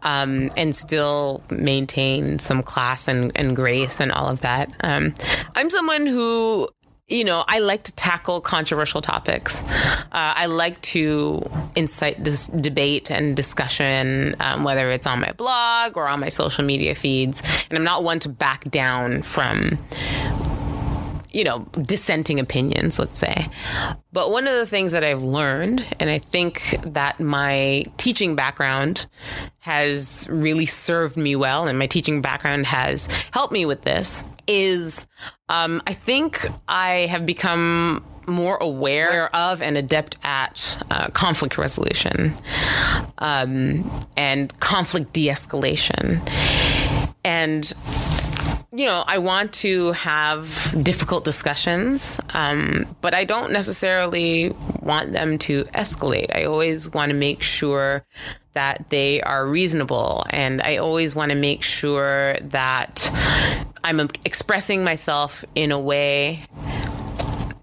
um, 0.04 0.50
and 0.56 0.76
still 0.76 1.44
maintain 1.50 2.40
some 2.40 2.64
class 2.64 3.08
and, 3.08 3.32
and 3.36 3.56
grace 3.56 4.00
and 4.00 4.12
all 4.12 4.30
of 4.30 4.42
that. 4.42 4.72
Um, 4.82 5.14
I'm 5.56 5.70
someone 5.70 6.06
who 6.06 6.70
you 7.08 7.24
know, 7.24 7.46
I 7.48 7.60
like 7.60 7.84
to 7.84 7.94
tackle 7.94 8.42
controversial 8.42 9.02
topics. 9.02 9.64
Uh, 9.64 10.08
I 10.12 10.48
like 10.48 10.82
to 10.82 11.42
incite 11.76 12.22
this 12.22 12.48
debate 12.48 13.10
and 13.10 13.34
discussion, 13.34 14.36
um, 14.42 14.66
whether 14.66 14.92
it's 14.92 15.08
on 15.08 15.22
my 15.22 15.32
blog 15.32 15.96
or 15.96 16.10
on 16.10 16.20
my 16.20 16.28
social 16.28 16.66
media 16.66 16.96
feeds. 16.96 17.42
And 17.70 17.78
I'm 17.78 17.86
not 17.86 18.04
one 18.04 18.20
to 18.20 18.30
back 18.30 18.70
down 18.70 19.22
from, 19.22 19.78
you 21.38 21.44
know, 21.44 21.60
dissenting 21.84 22.40
opinions, 22.40 22.98
let's 22.98 23.20
say. 23.20 23.48
But 24.12 24.32
one 24.32 24.48
of 24.48 24.56
the 24.56 24.66
things 24.66 24.92
that 24.94 25.04
I've 25.04 25.22
learned, 25.22 25.86
and 26.00 26.10
I 26.10 26.18
think 26.18 26.76
that 26.82 27.20
my 27.20 27.86
teaching 27.98 28.36
background 28.36 29.06
has 29.60 30.28
really 30.32 30.66
served 30.66 31.16
me 31.16 31.36
well, 31.36 31.68
and 31.68 31.78
my 31.78 31.86
teaching 31.86 32.24
background 32.24 32.66
has 32.66 33.06
helped 33.30 33.54
me 33.54 33.68
with 33.68 33.84
this, 33.84 34.24
is 34.48 35.06
um, 35.48 35.84
I 35.86 35.94
think 35.94 36.44
I 36.68 37.06
have 37.12 37.28
become 37.28 38.04
more 38.26 38.58
aware 38.58 39.34
of 39.36 39.62
and 39.62 39.78
adept 39.78 40.18
at 40.24 40.84
uh, 40.90 41.10
conflict 41.10 41.60
resolution 41.60 42.34
um, 43.20 43.90
and 44.18 44.60
conflict 44.60 45.14
de 45.14 45.28
escalation. 45.28 46.20
And 47.24 47.72
you 48.78 48.86
know, 48.86 49.04
I 49.08 49.18
want 49.18 49.54
to 49.54 49.92
have 49.94 50.72
difficult 50.84 51.26
discussions, 51.26 52.20
um, 52.36 52.86
but 53.02 53.16
I 53.16 53.24
don't 53.24 53.52
necessarily 53.52 54.52
want 54.82 55.14
them 55.14 55.40
to 55.40 55.64
escalate. 55.74 56.28
I 56.36 56.44
always 56.44 56.88
want 56.88 57.10
to 57.10 57.18
make 57.18 57.42
sure 57.42 58.06
that 58.54 58.92
they 58.92 59.20
are 59.22 59.48
reasonable, 59.48 60.28
and 60.30 60.62
I 60.62 60.78
always 60.78 61.16
want 61.16 61.32
to 61.32 61.36
make 61.36 61.64
sure 61.64 62.36
that 62.42 63.10
I'm 63.84 64.00
expressing 64.26 64.84
myself 64.84 65.44
in 65.56 65.72
a 65.72 65.80
way, 65.80 66.46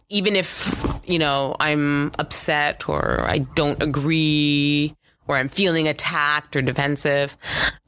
even 0.09 0.35
if, 0.35 0.75
you 1.05 1.21
know, 1.21 1.55
I'm 1.61 2.11
upset 2.19 2.89
or 2.89 3.21
I 3.21 3.39
don't 3.39 3.81
agree 3.81 4.95
or 5.27 5.37
I'm 5.37 5.49
feeling 5.49 5.89
attacked 5.89 6.57
or 6.57 6.63
defensive. 6.63 7.37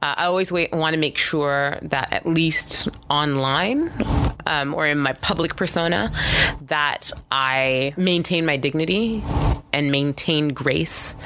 Uh, 0.03 0.15
I 0.17 0.25
always 0.27 0.51
want 0.53 0.95
to 0.95 0.97
make 0.97 1.19
sure 1.19 1.79
that 1.83 2.13
at 2.13 2.27
least 2.27 2.89
online 3.11 3.91
um, 4.47 4.75
or 4.75 4.87
in 4.87 4.99
my 4.99 5.13
public 5.13 5.57
persona, 5.57 6.11
that 6.63 7.11
I 7.31 7.93
maintain 7.97 8.47
my 8.47 8.57
dignity 8.57 9.23
and 9.73 9.91
maintain 9.91 10.49
grace. 10.49 11.17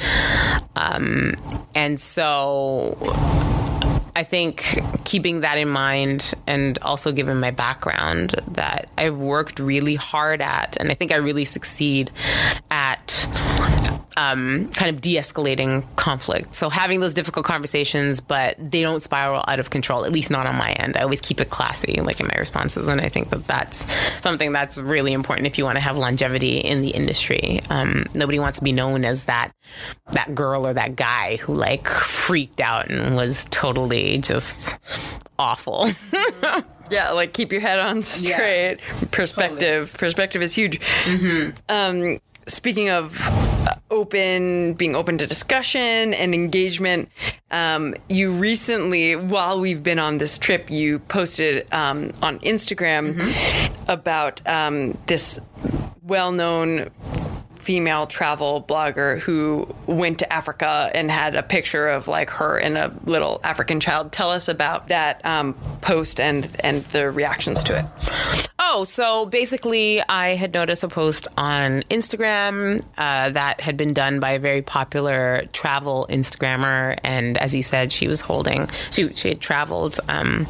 Um, 0.75 1.35
and 1.75 2.01
so 2.01 2.97
I 4.17 4.25
think 4.25 4.81
keeping 5.05 5.41
that 5.41 5.59
in 5.59 5.69
mind 5.69 6.35
and 6.47 6.79
also 6.81 7.13
given 7.13 7.39
my 7.41 7.51
background 7.53 8.35
that 8.53 8.91
I've 8.99 9.19
worked 9.19 9.59
really 9.59 9.95
hard 9.95 10.43
at, 10.43 10.77
and 10.81 10.91
I 10.91 10.95
think 10.95 11.13
I 11.13 11.17
really 11.17 11.45
succeed 11.45 12.11
at 12.71 13.27
um, 14.17 14.69
kind 14.71 14.95
of 14.95 15.01
de 15.01 15.17
escalating 15.17 15.85
conflict. 15.97 16.55
So 16.55 16.69
having 16.69 17.01
those 17.01 17.15
difficult 17.15 17.47
conversations, 17.47 18.21
but 18.21 18.57
they 18.59 18.83
don't 18.83 19.03
spiral 19.03 19.45
out 19.47 19.61
of 19.61 19.71
control, 19.71 20.05
at 20.05 20.13
least 20.13 20.31
not 20.31 20.47
on 20.47 20.57
my 20.57 20.73
end. 20.73 20.97
I 20.97 21.03
always 21.03 21.21
keep 21.21 21.41
it 21.41 21.51
classy, 21.51 22.01
like 22.01 22.21
in 22.21 22.27
my 22.27 22.35
responses. 22.39 22.89
And 22.89 23.01
I 23.01 23.09
think 23.09 23.31
that 23.31 23.47
that's 23.47 23.91
something 24.21 24.53
that's 24.53 24.79
really 24.79 25.13
important 25.13 25.47
if 25.47 25.59
you 25.59 25.65
want 25.65 25.77
to 25.77 25.81
have 25.81 25.97
longevity 25.97 26.59
in 26.59 26.83
the 26.83 26.91
industry. 26.91 27.61
Um, 27.71 28.07
nobody 28.15 28.39
wants 28.39 28.59
to 28.59 28.65
be 28.65 28.73
known 28.73 29.05
as 29.05 29.25
that, 29.25 29.53
that 30.13 30.35
girl 30.35 30.67
or 30.67 30.73
that 30.75 30.97
guy 30.97 31.37
who 31.37 31.55
like 31.55 31.87
freaked 31.89 32.61
out 32.61 32.91
and 32.91 33.17
was 33.17 33.47
totally 33.51 34.19
just 34.19 34.79
awful. 35.39 35.87
Yeah, 36.91 37.13
like 37.13 37.33
keep 37.33 37.53
your 37.53 37.61
head 37.61 37.79
on 37.79 38.03
straight. 38.03 38.79
Yeah. 38.79 39.05
Perspective. 39.13 39.91
Totally. 39.93 39.99
Perspective 39.99 40.43
is 40.43 40.55
huge. 40.55 40.81
Mm-hmm. 40.81 41.51
Um, 41.69 42.19
speaking 42.47 42.91
of 42.91 43.17
open, 43.91 44.75
being 44.75 44.95
open 44.95 45.19
to 45.19 45.27
discussion 45.27 46.15
and 46.15 46.35
engagement. 46.35 47.09
Um, 47.51 47.95
you 48.09 48.33
recently, 48.33 49.17
while 49.17 49.61
we've 49.61 49.83
been 49.83 49.99
on 49.99 50.19
this 50.19 50.39
trip, 50.39 50.71
you 50.71 51.01
posted 51.01 51.67
um, 51.73 52.13
on 52.23 52.39
Instagram 52.41 53.15
mm-hmm. 53.15 53.91
about 53.91 54.47
um, 54.47 54.97
this 55.07 55.41
well 56.03 56.33
known 56.33 56.91
female 57.71 58.05
travel 58.05 58.61
blogger 58.61 59.21
who 59.21 59.65
went 59.87 60.19
to 60.19 60.33
Africa 60.33 60.91
and 60.93 61.09
had 61.09 61.37
a 61.37 61.43
picture 61.45 61.87
of 61.87 62.09
like 62.09 62.29
her 62.29 62.59
and 62.59 62.77
a 62.77 62.93
little 63.05 63.41
African 63.45 63.79
child. 63.79 64.11
Tell 64.11 64.33
us 64.33 64.49
about 64.49 64.89
that 64.89 65.25
um, 65.25 65.55
post 65.81 66.19
and 66.19 66.49
and 66.65 66.83
the 66.87 67.13
reactions 67.13 67.63
to 67.63 67.79
it. 67.79 68.49
Oh, 68.59 68.83
so 68.83 69.25
basically, 69.25 70.03
I 70.03 70.31
had 70.35 70.53
noticed 70.53 70.83
a 70.83 70.89
post 70.89 71.29
on 71.39 71.83
Instagram 71.83 72.85
uh, 72.99 73.31
that 73.31 73.61
had 73.61 73.77
been 73.77 73.95
done 73.95 74.19
by 74.19 74.33
a 74.33 74.41
very 74.41 74.63
popular 74.63 75.45
travel 75.53 76.09
Instagrammer, 76.11 76.99
and 77.05 77.39
as 77.39 77.55
you 77.55 77.63
said, 77.63 77.93
she 77.93 78.09
was 78.09 78.21
holding 78.21 78.69
she 78.91 79.15
she 79.15 79.29
had 79.29 79.41
traveled. 79.41 80.01
Um, 80.09 80.49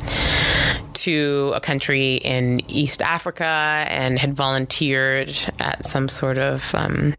to 1.00 1.52
a 1.54 1.60
country 1.60 2.16
in 2.16 2.60
East 2.70 3.02
Africa 3.02 3.44
and 3.44 4.18
had 4.18 4.34
volunteered 4.34 5.30
at 5.58 5.84
some 5.84 6.08
sort 6.08 6.38
of 6.38 6.74
um, 6.74 7.14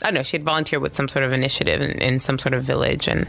I 0.00 0.06
don't 0.06 0.14
know, 0.14 0.22
she 0.22 0.36
had 0.36 0.44
volunteered 0.44 0.80
with 0.80 0.94
some 0.94 1.08
sort 1.08 1.24
of 1.24 1.32
initiative 1.32 1.82
in, 1.82 1.90
in 2.00 2.18
some 2.20 2.38
sort 2.38 2.54
of 2.54 2.62
village. 2.62 3.08
And 3.08 3.26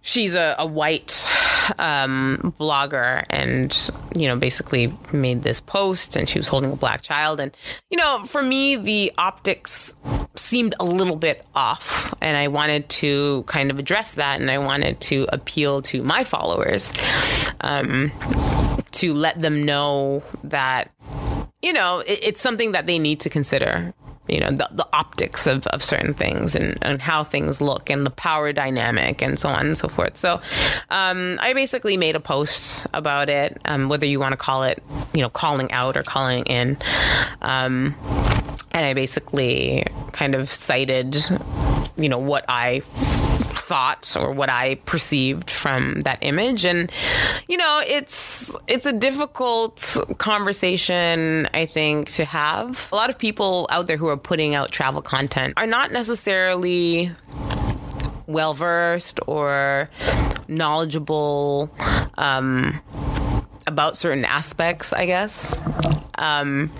she's 0.00 0.36
a, 0.36 0.54
a 0.60 0.66
white 0.66 1.28
um, 1.76 2.54
blogger 2.56 3.24
and, 3.28 3.90
you 4.14 4.28
know, 4.28 4.36
basically 4.36 4.96
made 5.12 5.42
this 5.42 5.60
post 5.60 6.14
and 6.14 6.28
she 6.28 6.38
was 6.38 6.46
holding 6.46 6.72
a 6.72 6.76
black 6.76 7.02
child. 7.02 7.40
And, 7.40 7.50
you 7.90 7.96
know, 7.96 8.22
for 8.26 8.44
me, 8.44 8.76
the 8.76 9.12
optics 9.18 9.96
seemed 10.36 10.76
a 10.78 10.84
little 10.84 11.16
bit 11.16 11.44
off. 11.56 12.14
And 12.20 12.36
I 12.36 12.46
wanted 12.46 12.88
to 12.88 13.42
kind 13.48 13.72
of 13.72 13.80
address 13.80 14.14
that 14.14 14.40
and 14.40 14.52
I 14.52 14.58
wanted 14.58 15.00
to 15.00 15.26
appeal 15.32 15.82
to 15.82 16.04
my 16.04 16.22
followers 16.22 16.92
um, 17.60 18.12
to 18.92 19.14
let 19.14 19.40
them 19.40 19.64
know 19.64 20.22
that, 20.44 20.90
you 21.62 21.72
know, 21.72 22.00
it, 22.00 22.20
it's 22.22 22.40
something 22.40 22.72
that 22.72 22.86
they 22.86 22.98
need 22.98 23.20
to 23.20 23.30
consider 23.30 23.94
you 24.30 24.38
know 24.38 24.50
the, 24.50 24.68
the 24.72 24.86
optics 24.92 25.46
of, 25.46 25.66
of 25.68 25.82
certain 25.82 26.14
things 26.14 26.54
and, 26.54 26.78
and 26.82 27.02
how 27.02 27.24
things 27.24 27.60
look 27.60 27.90
and 27.90 28.06
the 28.06 28.10
power 28.10 28.52
dynamic 28.52 29.22
and 29.22 29.38
so 29.38 29.48
on 29.48 29.66
and 29.66 29.78
so 29.78 29.88
forth. 29.88 30.16
So 30.16 30.40
um, 30.88 31.38
i 31.40 31.52
basically 31.52 31.96
made 31.96 32.14
a 32.14 32.20
post 32.20 32.86
about 32.94 33.28
it 33.28 33.60
um, 33.64 33.88
whether 33.88 34.06
you 34.06 34.20
want 34.20 34.32
to 34.32 34.36
call 34.36 34.62
it 34.62 34.82
you 35.12 35.20
know 35.20 35.28
calling 35.28 35.72
out 35.72 35.96
or 35.96 36.02
calling 36.02 36.44
in. 36.44 36.78
Um, 37.42 37.96
and 38.72 38.86
i 38.86 38.94
basically 38.94 39.84
kind 40.12 40.34
of 40.36 40.48
cited 40.48 41.16
you 41.96 42.08
know 42.08 42.18
what 42.18 42.44
i 42.48 42.82
thought 43.70 44.16
or 44.18 44.32
what 44.32 44.50
I 44.50 44.74
perceived 44.84 45.48
from 45.48 46.00
that 46.00 46.18
image. 46.22 46.64
And, 46.64 46.90
you 47.46 47.56
know, 47.56 47.80
it's 47.86 48.56
it's 48.66 48.84
a 48.84 48.92
difficult 48.92 49.96
conversation, 50.18 51.46
I 51.54 51.66
think, 51.66 52.10
to 52.18 52.24
have. 52.24 52.88
A 52.90 52.96
lot 52.96 53.10
of 53.10 53.16
people 53.16 53.68
out 53.70 53.86
there 53.86 53.96
who 53.96 54.08
are 54.08 54.16
putting 54.16 54.56
out 54.56 54.72
travel 54.72 55.02
content 55.02 55.54
are 55.56 55.68
not 55.68 55.92
necessarily 55.92 57.12
well 58.26 58.54
versed 58.54 59.20
or 59.28 59.88
knowledgeable 60.48 61.70
um, 62.18 62.80
about 63.68 63.96
certain 63.96 64.24
aspects, 64.24 64.92
I 64.92 65.06
guess. 65.06 65.62
Um, 66.18 66.70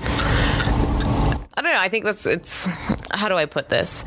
I 1.55 1.63
don't 1.63 1.73
know. 1.73 1.79
I 1.79 1.89
think 1.89 2.05
that's 2.05 2.27
it's. 2.27 2.67
How 3.13 3.29
do 3.29 3.37
I 3.37 3.47
put 3.47 3.69
this? 3.69 4.05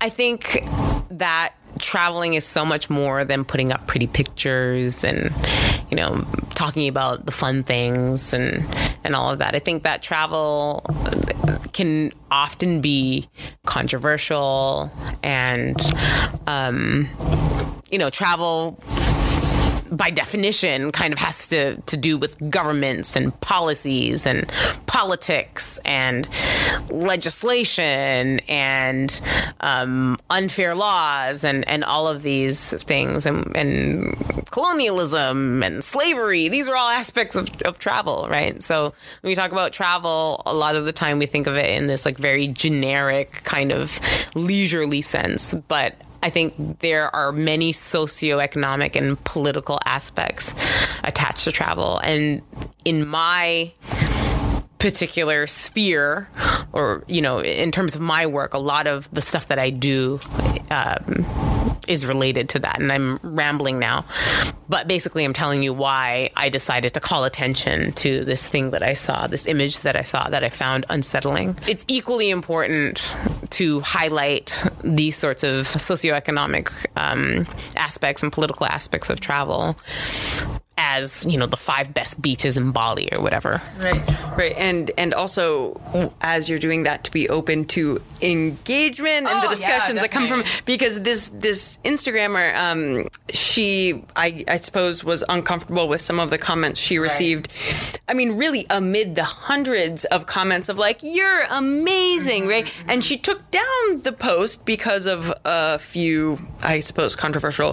I 0.00 0.08
think 0.08 0.62
that 1.10 1.54
traveling 1.78 2.34
is 2.34 2.44
so 2.44 2.64
much 2.64 2.90
more 2.90 3.24
than 3.24 3.44
putting 3.44 3.72
up 3.72 3.86
pretty 3.86 4.06
pictures 4.06 5.04
and 5.04 5.32
you 5.90 5.96
know 5.96 6.24
talking 6.50 6.88
about 6.88 7.24
the 7.24 7.32
fun 7.32 7.62
things 7.62 8.34
and 8.34 8.64
and 9.04 9.14
all 9.14 9.30
of 9.30 9.38
that. 9.38 9.54
I 9.54 9.58
think 9.58 9.84
that 9.84 10.02
travel 10.02 10.84
can 11.72 12.12
often 12.30 12.80
be 12.80 13.28
controversial 13.64 14.90
and 15.22 15.80
um, 16.46 17.08
you 17.90 17.98
know 17.98 18.10
travel 18.10 18.78
by 19.90 20.10
definition 20.10 20.92
kind 20.92 21.12
of 21.12 21.18
has 21.18 21.48
to, 21.48 21.76
to 21.76 21.96
do 21.96 22.18
with 22.18 22.50
governments 22.50 23.16
and 23.16 23.38
policies 23.40 24.26
and 24.26 24.50
politics 24.86 25.78
and 25.84 26.28
legislation 26.90 28.40
and 28.48 29.20
um, 29.60 30.18
unfair 30.30 30.74
laws 30.74 31.44
and, 31.44 31.68
and 31.68 31.84
all 31.84 32.06
of 32.08 32.22
these 32.22 32.74
things 32.84 33.26
and, 33.26 33.56
and 33.56 34.16
colonialism 34.50 35.62
and 35.62 35.82
slavery. 35.84 36.48
These 36.48 36.68
are 36.68 36.76
all 36.76 36.88
aspects 36.88 37.36
of, 37.36 37.48
of 37.62 37.78
travel, 37.78 38.26
right? 38.28 38.62
So 38.62 38.94
when 39.20 39.30
we 39.30 39.34
talk 39.34 39.52
about 39.52 39.72
travel, 39.72 40.42
a 40.46 40.54
lot 40.54 40.76
of 40.76 40.84
the 40.84 40.92
time 40.92 41.18
we 41.18 41.26
think 41.26 41.46
of 41.46 41.56
it 41.56 41.70
in 41.70 41.86
this 41.86 42.04
like 42.04 42.18
very 42.18 42.48
generic 42.48 43.42
kind 43.44 43.72
of 43.72 43.98
leisurely 44.34 45.02
sense. 45.02 45.54
But 45.54 45.94
I 46.22 46.30
think 46.30 46.80
there 46.80 47.14
are 47.14 47.32
many 47.32 47.72
socioeconomic 47.72 48.96
and 48.96 49.22
political 49.24 49.78
aspects 49.84 50.54
attached 51.04 51.44
to 51.44 51.52
travel. 51.52 51.98
And 51.98 52.42
in 52.84 53.06
my 53.06 53.72
particular 54.78 55.46
sphere, 55.46 56.28
or, 56.72 57.04
you 57.08 57.20
know, 57.20 57.40
in 57.40 57.70
terms 57.70 57.94
of 57.94 58.00
my 58.00 58.26
work, 58.26 58.54
a 58.54 58.58
lot 58.58 58.86
of 58.86 59.12
the 59.12 59.20
stuff 59.20 59.48
that 59.48 59.58
I 59.58 59.70
do 59.70 60.20
um, 60.70 61.24
is 61.88 62.06
related 62.06 62.48
to 62.50 62.58
that. 62.60 62.80
And 62.80 62.92
I'm 62.92 63.18
rambling 63.22 63.78
now. 63.78 64.04
But 64.68 64.86
basically, 64.86 65.24
I'm 65.24 65.32
telling 65.32 65.62
you 65.62 65.72
why 65.72 66.30
I 66.36 66.48
decided 66.50 66.94
to 66.94 67.00
call 67.00 67.24
attention 67.24 67.92
to 67.92 68.24
this 68.24 68.46
thing 68.48 68.70
that 68.70 68.82
I 68.82 68.94
saw, 68.94 69.26
this 69.26 69.46
image 69.46 69.80
that 69.80 69.96
I 69.96 70.02
saw 70.02 70.28
that 70.28 70.44
I 70.44 70.50
found 70.50 70.84
unsettling. 70.90 71.56
It's 71.66 71.84
equally 71.88 72.30
important 72.30 73.16
to 73.50 73.80
highlight 73.80 74.62
these 74.84 75.16
sorts 75.16 75.42
of 75.42 75.66
socioeconomic 75.66 76.86
um, 76.96 77.46
aspects 77.76 78.22
and 78.22 78.30
political 78.30 78.66
aspects 78.66 79.08
of 79.10 79.20
travel 79.20 79.76
as 80.80 81.24
you 81.26 81.36
know 81.36 81.46
the 81.46 81.56
five 81.56 81.92
best 81.92 82.22
beaches 82.22 82.56
in 82.56 82.70
Bali 82.72 83.08
or 83.12 83.20
whatever. 83.20 83.60
Right, 83.78 84.36
right, 84.38 84.54
and 84.56 84.90
and 84.96 85.12
also 85.12 85.78
as 86.20 86.48
you're 86.48 86.58
doing 86.60 86.84
that 86.84 87.04
to 87.04 87.10
be 87.10 87.28
open 87.28 87.64
to 87.66 88.00
engagement 88.22 89.26
and 89.26 89.42
the 89.42 89.46
Oh, 89.46 89.50
discussions 89.50 89.96
yeah, 89.96 90.02
that 90.02 90.10
come 90.10 90.28
from 90.28 90.44
because 90.64 91.02
this 91.02 91.28
this 91.34 91.78
Instagrammer, 91.84 92.54
um, 92.56 93.08
she 93.32 94.04
I 94.14 94.44
I 94.46 94.56
suppose 94.58 95.02
was 95.04 95.24
uncomfortable 95.28 95.88
with 95.88 96.00
some 96.00 96.20
of 96.20 96.30
the 96.30 96.38
comments 96.38 96.78
she 96.80 96.98
received. 96.98 97.48
I 98.08 98.14
mean, 98.14 98.32
really 98.36 98.64
amid 98.70 99.16
the 99.16 99.24
hundreds 99.24 100.04
of 100.06 100.26
comments 100.26 100.68
of 100.68 100.78
like 100.78 101.00
you're 101.02 101.42
amazing, 101.50 102.42
Mm-hmm, 102.42 102.48
right? 102.50 102.74
And 102.86 103.02
she 103.02 103.16
took 103.16 103.50
down 103.50 104.00
the 104.02 104.12
post 104.12 104.64
because 104.66 105.06
of 105.06 105.32
a 105.44 105.78
few, 105.78 106.38
I 106.62 106.80
suppose, 106.80 107.16
controversial 107.16 107.72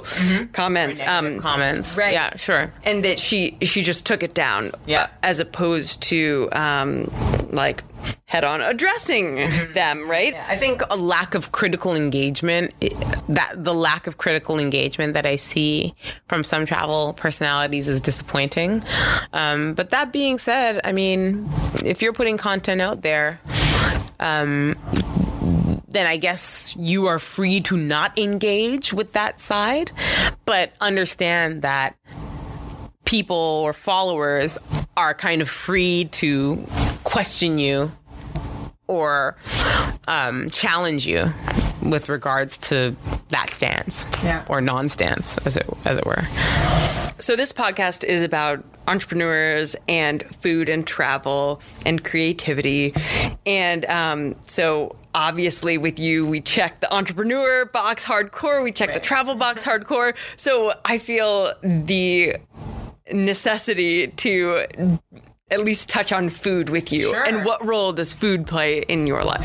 comments. 0.53 1.01
Mm-hmm. 1.01 1.23
Negative 1.23 1.41
comments, 1.43 1.97
right. 1.97 2.13
Yeah, 2.13 2.35
sure. 2.37 2.71
and 2.83 2.94
that 3.01 3.19
she 3.19 3.57
she 3.61 3.81
just 3.83 4.05
took 4.05 4.23
it 4.23 4.33
down 4.33 4.71
Yeah. 4.87 5.03
uh, 5.03 5.07
as 5.23 5.39
opposed 5.39 6.01
to 6.03 6.49
um 6.51 7.09
like 7.51 7.83
head 8.25 8.43
on 8.43 8.61
addressing 8.61 9.35
them 9.73 10.09
right 10.09 10.35
I 10.35 10.57
think 10.57 10.81
a 10.89 10.95
lack 10.97 11.35
of 11.35 11.51
critical 11.51 11.95
engagement, 11.95 12.73
that 13.29 13.53
the 13.55 13.73
lack 13.73 14.07
of 14.07 14.17
critical 14.17 14.59
engagement 14.59 15.13
that 15.13 15.25
I 15.25 15.35
see 15.37 15.93
from 16.27 16.43
some 16.43 16.65
travel 16.65 17.13
personalities 17.13 17.87
is 17.87 18.01
disappointing. 18.01 18.83
Um, 19.33 19.73
but 19.73 19.89
that 19.91 20.11
being 20.11 20.37
said, 20.37 20.81
I 20.83 20.91
mean, 20.91 21.47
if 21.83 22.01
you're 22.01 22.13
putting 22.13 22.37
content 22.37 22.81
out 22.81 23.01
there, 23.01 23.39
um, 24.19 24.75
then 25.87 26.05
I 26.07 26.17
guess 26.17 26.75
you 26.77 27.05
are 27.07 27.19
free 27.19 27.61
to 27.61 27.77
not 27.77 28.17
engage 28.19 28.93
with 28.93 29.13
that 29.13 29.39
side, 29.39 29.91
but 30.45 30.73
understand 30.81 31.61
that 31.61 31.95
people 33.05 33.35
or 33.37 33.73
followers 33.73 34.57
are 34.97 35.13
kind 35.13 35.41
of 35.41 35.49
free 35.49 36.05
to 36.11 36.63
question 37.03 37.57
you 37.57 37.91
or 38.87 39.35
um, 40.07 40.47
challenge 40.49 41.07
you 41.07 41.25
with 41.81 42.09
regards 42.09 42.57
to 42.57 42.95
that 43.29 43.49
stance 43.49 44.07
Yeah. 44.23 44.43
or 44.49 44.61
non-stance, 44.61 45.37
as 45.45 45.57
it 45.57 45.67
as 45.85 45.97
it 45.97 46.05
were. 46.05 46.23
so 47.19 47.35
this 47.35 47.51
podcast 47.53 48.03
is 48.03 48.23
about 48.23 48.63
entrepreneurs 48.87 49.75
and 49.87 50.23
food 50.23 50.69
and 50.69 50.85
travel 50.85 51.59
and 51.85 52.03
creativity 52.03 52.93
and 53.47 53.83
um 53.85 54.35
so 54.41 54.95
obviously 55.15 55.77
with 55.79 55.99
you 55.99 56.23
we 56.27 56.39
check 56.39 56.79
the 56.81 56.93
entrepreneur 56.93 57.65
box 57.65 58.05
hardcore 58.05 58.63
we 58.63 58.71
check 58.71 58.93
the 58.93 58.99
travel 58.99 59.33
box 59.33 59.63
hardcore 59.65 60.13
so 60.35 60.71
i 60.85 60.99
feel 60.99 61.51
the 61.63 62.35
necessity 63.11 64.07
to 64.07 64.65
at 65.55 65.61
least 65.69 65.89
touch 65.89 66.11
on 66.11 66.29
food 66.29 66.69
with 66.69 66.91
you 66.91 67.09
Sure. 67.15 67.23
and 67.29 67.45
what 67.45 67.59
role 67.65 67.91
does 67.93 68.13
food 68.13 68.45
play 68.45 68.79
in 68.93 69.07
your 69.07 69.23
life 69.23 69.43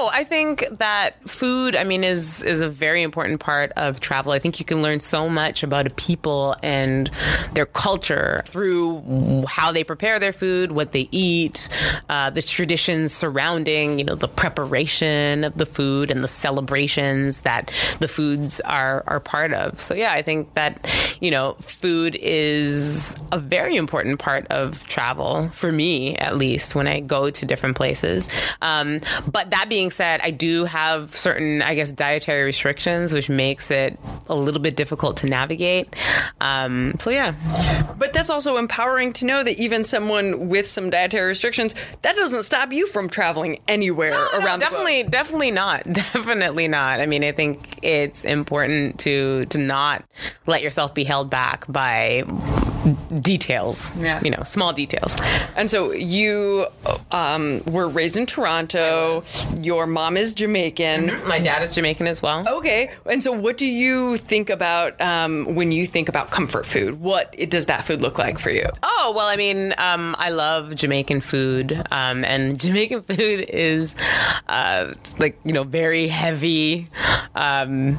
Oh 0.00 0.10
I 0.12 0.22
think 0.24 0.64
that 0.78 1.16
food, 1.28 1.74
I 1.74 1.82
mean, 1.82 2.04
is 2.04 2.44
is 2.44 2.60
a 2.60 2.68
very 2.68 3.02
important 3.02 3.40
part 3.40 3.72
of 3.72 3.98
travel. 3.98 4.30
I 4.32 4.38
think 4.38 4.60
you 4.60 4.64
can 4.64 4.80
learn 4.80 5.00
so 5.00 5.28
much 5.28 5.62
about 5.64 5.86
a 5.86 5.90
people 5.90 6.54
and 6.62 7.10
their 7.54 7.66
culture 7.66 8.42
through 8.46 9.44
how 9.48 9.72
they 9.72 9.82
prepare 9.82 10.20
their 10.20 10.32
food, 10.32 10.70
what 10.72 10.92
they 10.92 11.08
eat, 11.10 11.68
uh, 12.08 12.30
the 12.30 12.42
traditions 12.42 13.12
surrounding, 13.12 13.98
you 13.98 14.04
know, 14.04 14.14
the 14.14 14.28
preparation 14.28 15.42
of 15.44 15.54
the 15.56 15.66
food 15.66 16.10
and 16.12 16.22
the 16.22 16.28
celebrations 16.28 17.42
that 17.42 17.72
the 17.98 18.08
foods 18.08 18.60
are 18.60 19.02
are 19.06 19.20
part 19.20 19.52
of. 19.52 19.80
So 19.80 19.94
yeah, 19.94 20.12
I 20.12 20.22
think 20.22 20.54
that 20.54 20.72
you 21.20 21.30
know, 21.30 21.54
food 21.60 22.16
is 22.20 23.16
a 23.32 23.38
very 23.38 23.74
important 23.76 24.18
part 24.20 24.46
of 24.50 24.84
travel 24.86 25.37
for 25.48 25.70
me, 25.72 26.16
at 26.16 26.36
least 26.36 26.74
when 26.74 26.86
I 26.86 27.00
go 27.00 27.30
to 27.30 27.46
different 27.46 27.76
places. 27.76 28.28
Um, 28.60 29.00
but 29.30 29.50
that 29.50 29.68
being 29.68 29.90
said, 29.90 30.20
I 30.22 30.30
do 30.30 30.64
have 30.64 31.16
certain, 31.16 31.62
I 31.62 31.74
guess, 31.74 31.92
dietary 31.92 32.44
restrictions, 32.44 33.12
which 33.12 33.28
makes 33.28 33.70
it 33.70 33.98
a 34.28 34.34
little 34.34 34.60
bit 34.60 34.76
difficult 34.76 35.18
to 35.18 35.26
navigate. 35.26 35.94
Um, 36.40 36.94
so 37.00 37.10
yeah. 37.10 37.34
But 37.98 38.12
that's 38.12 38.30
also 38.30 38.56
empowering 38.56 39.12
to 39.14 39.24
know 39.24 39.42
that 39.42 39.58
even 39.58 39.84
someone 39.84 40.48
with 40.48 40.66
some 40.66 40.90
dietary 40.90 41.26
restrictions, 41.28 41.74
that 42.02 42.16
doesn't 42.16 42.42
stop 42.44 42.72
you 42.72 42.86
from 42.88 43.08
traveling 43.08 43.60
anywhere 43.68 44.10
No, 44.10 44.28
no, 44.38 44.44
around 44.44 44.58
definitely, 44.60 44.98
the 44.98 45.02
globe. 45.04 45.12
definitely 45.12 45.50
not. 45.50 45.84
Definitely 46.18 46.68
not. 46.68 47.00
I 47.00 47.06
mean, 47.06 47.22
I 47.24 47.32
think 47.32 47.78
it's 47.82 48.24
important 48.24 48.98
to 49.00 49.44
to 49.46 49.58
not 49.58 50.04
let 50.46 50.62
yourself 50.62 50.94
be 50.94 51.04
held 51.04 51.30
back 51.30 51.64
by 51.70 52.24
details. 53.20 53.96
Yeah. 53.96 54.20
You 54.22 54.30
know, 54.30 54.42
small 54.44 54.72
details. 54.72 55.16
And 55.56 55.68
so 55.68 55.92
you 55.92 56.66
um, 57.12 57.62
were 57.66 57.88
raised 57.88 58.16
in 58.16 58.26
Toronto. 58.26 59.22
Your 59.60 59.86
mom 59.86 60.16
is 60.16 60.34
Jamaican. 60.34 61.26
My 61.26 61.38
dad 61.38 61.62
is 61.62 61.74
Jamaican 61.74 62.06
as 62.06 62.22
well. 62.22 62.48
Okay. 62.48 62.90
And 63.06 63.22
so, 63.22 63.32
what 63.32 63.56
do 63.56 63.66
you 63.66 64.16
think 64.16 64.50
about 64.50 65.00
um, 65.00 65.54
when 65.54 65.72
you 65.72 65.86
think 65.86 66.08
about 66.08 66.30
comfort 66.30 66.66
food? 66.66 67.00
What 67.00 67.32
does 67.48 67.66
that 67.66 67.84
food 67.84 68.00
look 68.00 68.18
like 68.18 68.38
for 68.38 68.50
you? 68.50 68.66
Oh 68.82 69.12
well, 69.14 69.26
I 69.26 69.36
mean, 69.36 69.74
um, 69.78 70.14
I 70.18 70.30
love 70.30 70.74
Jamaican 70.74 71.20
food, 71.20 71.82
um, 71.90 72.24
and 72.24 72.58
Jamaican 72.68 73.02
food 73.02 73.46
is 73.48 73.96
uh, 74.48 74.94
like 75.18 75.38
you 75.44 75.52
know 75.52 75.64
very 75.64 76.08
heavy 76.08 76.88
um, 77.34 77.98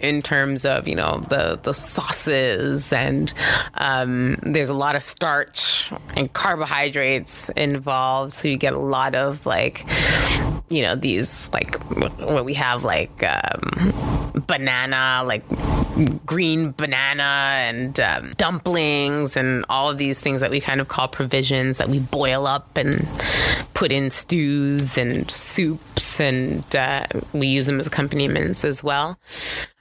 in 0.00 0.20
terms 0.20 0.64
of 0.64 0.88
you 0.88 0.94
know 0.94 1.24
the 1.28 1.58
the 1.62 1.74
sauces, 1.74 2.92
and 2.92 3.32
um, 3.74 4.36
there's 4.42 4.68
a 4.68 4.74
lot 4.74 4.96
of 4.96 5.02
starch 5.02 5.92
and 6.16 6.32
carbohydrates 6.32 7.48
involved, 7.50 8.32
so 8.32 8.48
you 8.48 8.56
get 8.56 8.74
a 8.74 8.80
lot 8.80 9.14
of 9.14 9.44
like 9.46 9.84
you 10.70 10.82
know 10.82 10.94
these 10.94 11.50
like 11.52 11.76
what 12.20 12.44
we 12.44 12.54
have 12.54 12.84
like 12.84 13.22
um, 13.22 13.92
banana 14.46 15.22
like 15.26 15.42
green 16.26 16.72
banana 16.72 17.22
and 17.22 17.98
um, 18.00 18.32
dumplings 18.36 19.36
and 19.36 19.64
all 19.68 19.90
of 19.90 19.98
these 19.98 20.20
things 20.20 20.40
that 20.40 20.50
we 20.50 20.60
kind 20.60 20.80
of 20.80 20.88
call 20.88 21.08
provisions 21.08 21.78
that 21.78 21.88
we 21.88 21.98
boil 21.98 22.46
up 22.46 22.76
and 22.76 23.08
put 23.74 23.90
in 23.90 24.10
stews 24.10 24.96
and 24.96 25.30
soups 25.30 26.20
and 26.20 26.76
uh, 26.76 27.04
we 27.32 27.46
use 27.46 27.66
them 27.66 27.80
as 27.80 27.86
accompaniments 27.86 28.64
as 28.64 28.82
well. 28.84 29.18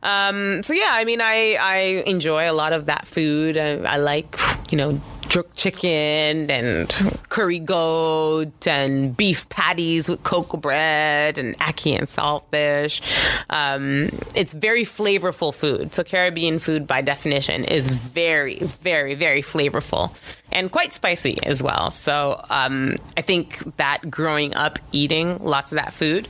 Um, 0.03 0.63
so 0.63 0.73
yeah 0.73 0.91
i 0.91 1.05
mean 1.05 1.21
i 1.21 1.57
i 1.59 2.03
enjoy 2.05 2.49
a 2.49 2.53
lot 2.53 2.73
of 2.73 2.85
that 2.85 3.07
food. 3.07 3.57
I, 3.57 3.77
I 3.79 3.97
like 3.97 4.37
you 4.71 4.77
know 4.77 5.01
jerk 5.27 5.53
chicken 5.55 6.49
and 6.49 6.89
curry 7.29 7.59
goat 7.59 8.67
and 8.67 9.15
beef 9.15 9.47
patties 9.49 10.07
with 10.07 10.23
cocoa 10.23 10.57
bread 10.57 11.37
and 11.37 11.57
ackee 11.59 11.97
and 11.97 12.07
saltfish. 12.07 13.01
Um, 13.49 14.09
it's 14.35 14.53
very 14.53 14.83
flavorful 14.83 15.53
food. 15.53 15.93
So 15.93 16.03
Caribbean 16.03 16.59
food, 16.59 16.87
by 16.87 17.01
definition, 17.01 17.63
is 17.65 17.87
very, 17.89 18.59
very, 18.59 19.15
very 19.15 19.41
flavorful 19.41 20.11
and 20.51 20.71
quite 20.71 20.93
spicy 20.93 21.39
as 21.43 21.61
well. 21.61 21.91
So 21.91 22.43
um, 22.49 22.95
I 23.15 23.21
think 23.21 23.77
that 23.77 24.09
growing 24.09 24.55
up 24.55 24.79
eating 24.91 25.39
lots 25.39 25.71
of 25.71 25.75
that 25.77 25.93
food 25.93 26.29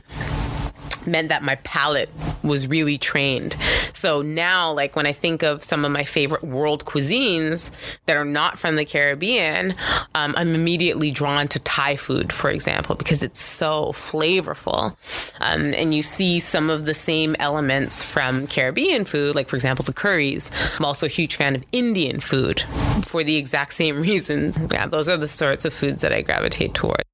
meant 1.06 1.28
that 1.28 1.42
my 1.42 1.54
palate 1.56 2.10
was 2.42 2.66
really 2.66 2.98
trained. 2.98 3.56
So 3.94 4.22
now, 4.22 4.72
like 4.72 4.96
when 4.96 5.06
I 5.06 5.12
think 5.12 5.42
of 5.42 5.62
some 5.62 5.84
of 5.84 5.92
my 5.92 6.04
favorite 6.04 6.44
world 6.44 6.84
cuisines 6.84 7.98
that 8.06 8.16
are 8.16 8.24
not 8.24 8.58
from 8.58 8.76
the 8.76 8.84
Caribbean, 8.84 9.74
um, 10.14 10.34
I'm 10.36 10.54
immediately 10.54 11.10
drawn 11.10 11.48
to 11.48 11.58
Thai 11.60 11.96
food, 11.96 12.32
for 12.32 12.50
example, 12.50 12.94
because 12.94 13.22
it's 13.22 13.40
so 13.40 13.92
flavorful. 13.92 14.96
Um, 15.40 15.74
and 15.74 15.94
you 15.94 16.02
see 16.02 16.40
some 16.40 16.70
of 16.70 16.84
the 16.84 16.94
same 16.94 17.36
elements 17.38 18.02
from 18.02 18.46
Caribbean 18.46 19.04
food, 19.04 19.34
like 19.34 19.48
for 19.48 19.56
example, 19.56 19.84
the 19.84 19.92
curries. 19.92 20.50
I'm 20.78 20.84
also 20.84 21.06
a 21.06 21.10
huge 21.10 21.36
fan 21.36 21.56
of 21.56 21.64
Indian 21.72 22.20
food 22.20 22.60
for 23.04 23.24
the 23.24 23.36
exact 23.36 23.74
same 23.74 24.00
reasons. 24.00 24.58
Yeah, 24.72 24.86
those 24.86 25.08
are 25.08 25.16
the 25.16 25.28
sorts 25.28 25.64
of 25.64 25.72
foods 25.72 26.02
that 26.02 26.12
I 26.12 26.22
gravitate 26.22 26.74
toward. 26.74 27.07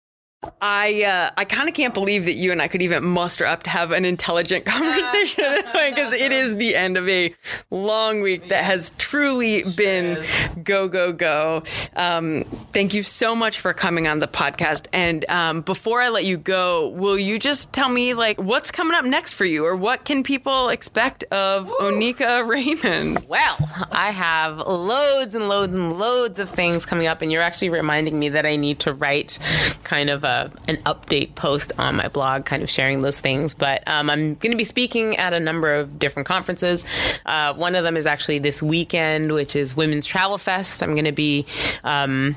I 0.60 1.02
uh, 1.02 1.30
I 1.36 1.44
kind 1.44 1.68
of 1.68 1.74
can't 1.74 1.94
believe 1.94 2.24
that 2.26 2.34
you 2.34 2.52
and 2.52 2.60
I 2.60 2.68
could 2.68 2.82
even 2.82 3.04
muster 3.04 3.46
up 3.46 3.62
to 3.64 3.70
have 3.70 3.92
an 3.92 4.04
intelligent 4.04 4.64
conversation 4.66 5.44
because 5.72 6.12
it 6.12 6.32
is 6.32 6.56
the 6.56 6.74
end 6.74 6.96
of 6.96 7.08
a 7.08 7.34
long 7.70 8.20
week 8.20 8.48
that 8.48 8.64
has 8.64 8.90
truly 8.96 9.62
been 9.62 10.24
go 10.62 10.88
go 10.88 11.12
go. 11.12 11.62
Um, 11.96 12.44
thank 12.72 12.94
you 12.94 13.02
so 13.02 13.34
much 13.34 13.60
for 13.60 13.72
coming 13.72 14.06
on 14.06 14.18
the 14.18 14.28
podcast. 14.28 14.86
And 14.92 15.28
um, 15.30 15.60
before 15.60 16.00
I 16.00 16.08
let 16.08 16.24
you 16.24 16.36
go, 16.36 16.88
will 16.88 17.18
you 17.18 17.38
just 17.38 17.72
tell 17.72 17.88
me 17.88 18.14
like 18.14 18.40
what's 18.40 18.70
coming 18.70 18.94
up 18.94 19.04
next 19.04 19.32
for 19.32 19.44
you, 19.44 19.64
or 19.64 19.76
what 19.76 20.04
can 20.04 20.22
people 20.22 20.68
expect 20.68 21.24
of 21.24 21.68
Oneika 21.80 22.46
Raymond? 22.46 23.26
Well, 23.28 23.56
I 23.90 24.10
have 24.10 24.58
loads 24.58 25.34
and 25.34 25.48
loads 25.48 25.74
and 25.74 25.98
loads 25.98 26.38
of 26.38 26.48
things 26.48 26.84
coming 26.86 27.06
up, 27.06 27.22
and 27.22 27.30
you're 27.30 27.42
actually 27.42 27.70
reminding 27.70 28.18
me 28.18 28.30
that 28.30 28.46
I 28.46 28.56
need 28.56 28.80
to 28.80 28.92
write 28.92 29.38
kind 29.84 30.10
of 30.10 30.24
a, 30.24 30.33
an 30.68 30.76
update 30.78 31.34
post 31.34 31.72
on 31.78 31.96
my 31.96 32.08
blog, 32.08 32.44
kind 32.44 32.62
of 32.62 32.70
sharing 32.70 33.00
those 33.00 33.20
things. 33.20 33.54
But 33.54 33.86
um, 33.88 34.10
I'm 34.10 34.34
going 34.34 34.52
to 34.52 34.56
be 34.56 34.64
speaking 34.64 35.16
at 35.16 35.32
a 35.32 35.40
number 35.40 35.74
of 35.74 35.98
different 35.98 36.26
conferences. 36.26 36.84
Uh, 37.26 37.54
one 37.54 37.74
of 37.74 37.84
them 37.84 37.96
is 37.96 38.06
actually 38.06 38.38
this 38.38 38.62
weekend, 38.62 39.32
which 39.32 39.56
is 39.56 39.76
Women's 39.76 40.06
Travel 40.06 40.38
Fest. 40.38 40.82
I'm 40.82 40.94
going 40.94 41.04
to 41.04 41.12
be. 41.12 41.46
Um, 41.82 42.36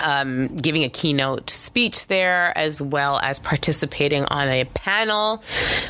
um, 0.00 0.48
giving 0.56 0.84
a 0.84 0.88
keynote 0.88 1.50
speech 1.50 2.06
there, 2.08 2.56
as 2.56 2.80
well 2.82 3.18
as 3.20 3.38
participating 3.38 4.24
on 4.26 4.48
a 4.48 4.64
panel. 4.64 5.42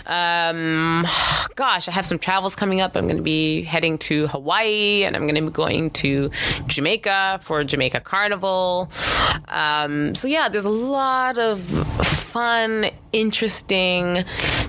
Um, 0.06 1.06
gosh, 1.54 1.88
I 1.88 1.92
have 1.92 2.06
some 2.06 2.18
travels 2.18 2.56
coming 2.56 2.80
up. 2.80 2.96
I'm 2.96 3.04
going 3.04 3.16
to 3.16 3.22
be 3.22 3.62
heading 3.62 3.98
to 3.98 4.26
Hawaii, 4.28 5.04
and 5.04 5.16
I'm 5.16 5.22
going 5.22 5.34
to 5.36 5.42
be 5.42 5.50
going 5.50 5.90
to 5.90 6.30
Jamaica 6.66 7.40
for 7.42 7.64
Jamaica 7.64 8.00
Carnival. 8.00 8.90
Um, 9.48 10.14
so 10.14 10.28
yeah, 10.28 10.48
there's 10.48 10.64
a 10.64 10.70
lot 10.70 11.38
of 11.38 11.60
fun, 12.34 12.86
interesting 13.12 14.24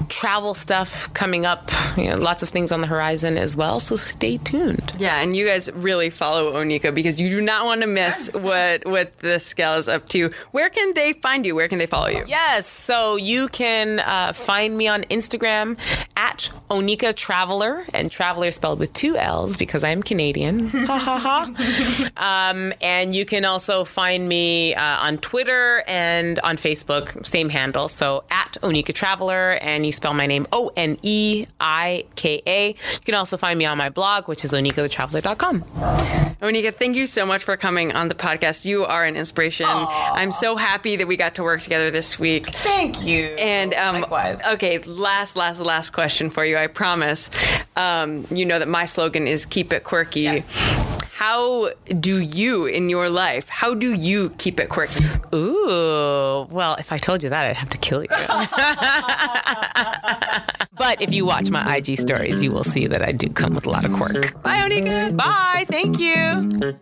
travel 0.08 0.54
stuff 0.54 1.12
coming 1.14 1.46
up. 1.48 1.72
You 1.98 2.10
know, 2.10 2.18
lots 2.18 2.44
of 2.44 2.50
things 2.50 2.72
on 2.72 2.82
the 2.82 2.88
horizon 2.88 3.38
as 3.38 3.56
well. 3.56 3.80
So 3.80 3.96
stay 3.96 4.38
tuned. 4.38 4.94
Yeah, 5.00 5.22
and 5.22 5.36
you 5.36 5.48
guys 5.48 5.72
really 5.74 6.10
follow 6.10 6.54
Oneika 6.54 6.94
because 6.94 7.20
you 7.20 7.30
do 7.30 7.42
not 7.42 7.66
want 7.66 7.82
to 7.82 7.88
miss 7.88 8.30
what 8.34 8.86
what 8.86 9.18
this 9.26 9.54
gal 9.54 9.76
is 9.76 9.90
up 9.90 10.08
to. 10.10 10.30
Where 10.52 10.70
can 10.70 10.94
they 10.94 11.14
find 11.14 11.46
you? 11.46 11.56
Where 11.56 11.68
can 11.68 11.80
they 11.80 11.86
follow 11.86 12.08
you? 12.08 12.24
Yes, 12.28 12.68
so 12.68 13.16
you 13.18 13.48
can 13.50 14.00
uh, 14.00 14.34
find 14.34 14.78
me 14.78 14.88
on 14.88 15.04
Instagram 15.04 15.78
at 16.16 16.50
Oneika 16.70 17.14
Traveller, 17.16 17.86
and 17.94 18.12
Traveller 18.12 18.52
spelled 18.52 18.80
with 18.80 18.94
two 18.94 19.18
L's 19.18 19.58
because 19.58 19.84
I'm 19.84 20.02
Canadian. 20.04 20.70
ha 20.70 20.98
ha 20.98 21.20
ha. 21.20 22.50
Um, 22.50 22.74
and 22.82 23.14
you 23.14 23.26
can 23.26 23.46
also 23.46 23.84
find 23.84 24.28
me 24.28 24.74
uh, 24.76 24.82
on 25.00 25.18
Twitter 25.18 25.84
and 25.88 26.40
on 26.40 26.58
Facebook, 26.58 27.26
same 27.26 27.50
handle. 27.50 27.88
So 27.88 28.24
at 28.32 28.54
Oneika 28.62 28.94
Traveller, 28.94 29.54
and 29.62 29.86
you 29.86 29.92
spell 29.92 30.14
my 30.14 30.28
name 30.28 30.48
O 30.52 30.72
N 30.76 30.98
E 31.02 31.46
I 31.60 32.06
K 32.16 32.42
A. 32.46 32.68
You 32.68 32.74
can 33.04 33.16
also 33.16 33.38
find 33.38 33.58
me 33.58 33.66
on 33.66 33.78
my 33.78 33.90
blog, 33.90 34.28
which 34.28 34.46
is 34.46 34.54
oneikathetraveller.com. 34.54 36.35
Oneika, 36.42 36.74
thank 36.74 36.96
you 36.96 37.08
so 37.08 37.26
much 37.26 37.44
for 37.44 37.58
coming 37.58 37.92
on 37.94 38.08
the 38.08 38.16
podcast. 38.16 38.66
You 38.66 38.86
are 38.86 39.04
an 39.06 39.16
inspiration. 39.16 39.66
I'm 39.70 40.32
so 40.32 40.56
happy 40.56 40.98
that 40.98 41.08
we 41.08 41.18
got 41.18 41.36
to 41.36 41.44
work 41.44 41.62
together 41.62 41.92
this 41.92 42.20
week. 42.20 42.48
Thank 42.48 43.06
you. 43.06 43.26
And 43.40 43.74
um, 43.74 44.02
Likewise. 44.02 44.42
okay, 44.54 44.80
last, 44.80 45.36
last, 45.36 45.60
last 45.62 45.92
question 45.92 46.30
for 46.30 46.46
you. 46.46 46.58
I 46.58 46.68
promise. 46.68 47.30
Um, 47.76 48.26
you 48.30 48.46
know 48.46 48.60
that 48.60 48.68
my 48.68 48.86
slogan 48.86 49.28
is 49.28 49.46
"Keep 49.46 49.74
it 49.74 49.84
quirky." 49.84 50.22
Yes. 50.22 50.92
How 51.12 51.70
do 51.88 52.20
you 52.20 52.66
in 52.66 52.90
your 52.90 53.10
life? 53.10 53.48
How 53.48 53.74
do 53.74 53.94
you 53.94 54.32
keep 54.32 54.60
it 54.60 54.68
quirky? 54.68 55.06
Ooh, 55.34 56.46
well, 56.52 56.76
if 56.76 56.92
I 56.92 56.98
told 56.98 57.24
you 57.24 57.30
that, 57.30 57.46
I'd 57.46 57.56
have 57.56 57.70
to 57.70 57.78
kill 57.78 58.04
you. 58.04 58.10
but 60.78 61.02
if 61.02 61.14
you 61.14 61.26
watch 61.26 61.50
my 61.50 61.76
IG 61.76 61.98
stories, 61.98 62.44
you 62.44 62.52
will 62.52 62.64
see 62.64 62.88
that 62.88 63.02
I 63.02 63.12
do 63.12 63.30
come 63.30 63.54
with 63.54 63.66
a 63.66 63.70
lot 63.70 63.86
of 63.86 63.94
quirk. 63.94 64.42
Bye, 64.42 64.58
Oneika. 64.58 65.16
Bye. 65.16 65.66
Thank 65.70 66.00
you. 66.00 66.76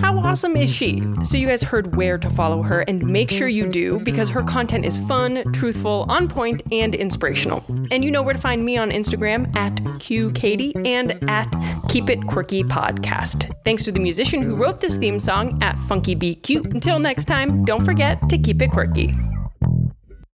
How 0.00 0.18
awesome 0.18 0.56
is 0.56 0.72
she? 0.72 1.02
So, 1.24 1.36
you 1.36 1.46
guys 1.46 1.62
heard 1.62 1.94
where 1.94 2.16
to 2.16 2.30
follow 2.30 2.62
her, 2.62 2.80
and 2.82 3.06
make 3.06 3.30
sure 3.30 3.48
you 3.48 3.66
do 3.66 4.00
because 4.00 4.30
her 4.30 4.42
content 4.42 4.86
is 4.86 4.98
fun, 4.98 5.44
truthful, 5.52 6.06
on 6.08 6.28
point, 6.28 6.62
and 6.72 6.94
inspirational. 6.94 7.64
And 7.90 8.04
you 8.04 8.10
know 8.10 8.22
where 8.22 8.34
to 8.34 8.40
find 8.40 8.64
me 8.64 8.78
on 8.78 8.90
Instagram 8.90 9.54
at 9.56 9.74
QKatie 9.74 10.86
and 10.86 11.18
at 11.28 11.46
Keep 11.88 12.08
It 12.08 12.26
Quirky 12.26 12.64
Podcast. 12.64 13.52
Thanks 13.64 13.84
to 13.84 13.92
the 13.92 14.00
musician 14.00 14.42
who 14.42 14.56
wrote 14.56 14.80
this 14.80 14.96
theme 14.96 15.20
song 15.20 15.62
at 15.62 15.78
Funky 15.80 16.14
Cute. 16.36 16.66
Until 16.66 16.98
next 16.98 17.26
time, 17.26 17.64
don't 17.64 17.84
forget 17.84 18.28
to 18.30 18.38
keep 18.38 18.62
it 18.62 18.70
quirky. 18.70 19.12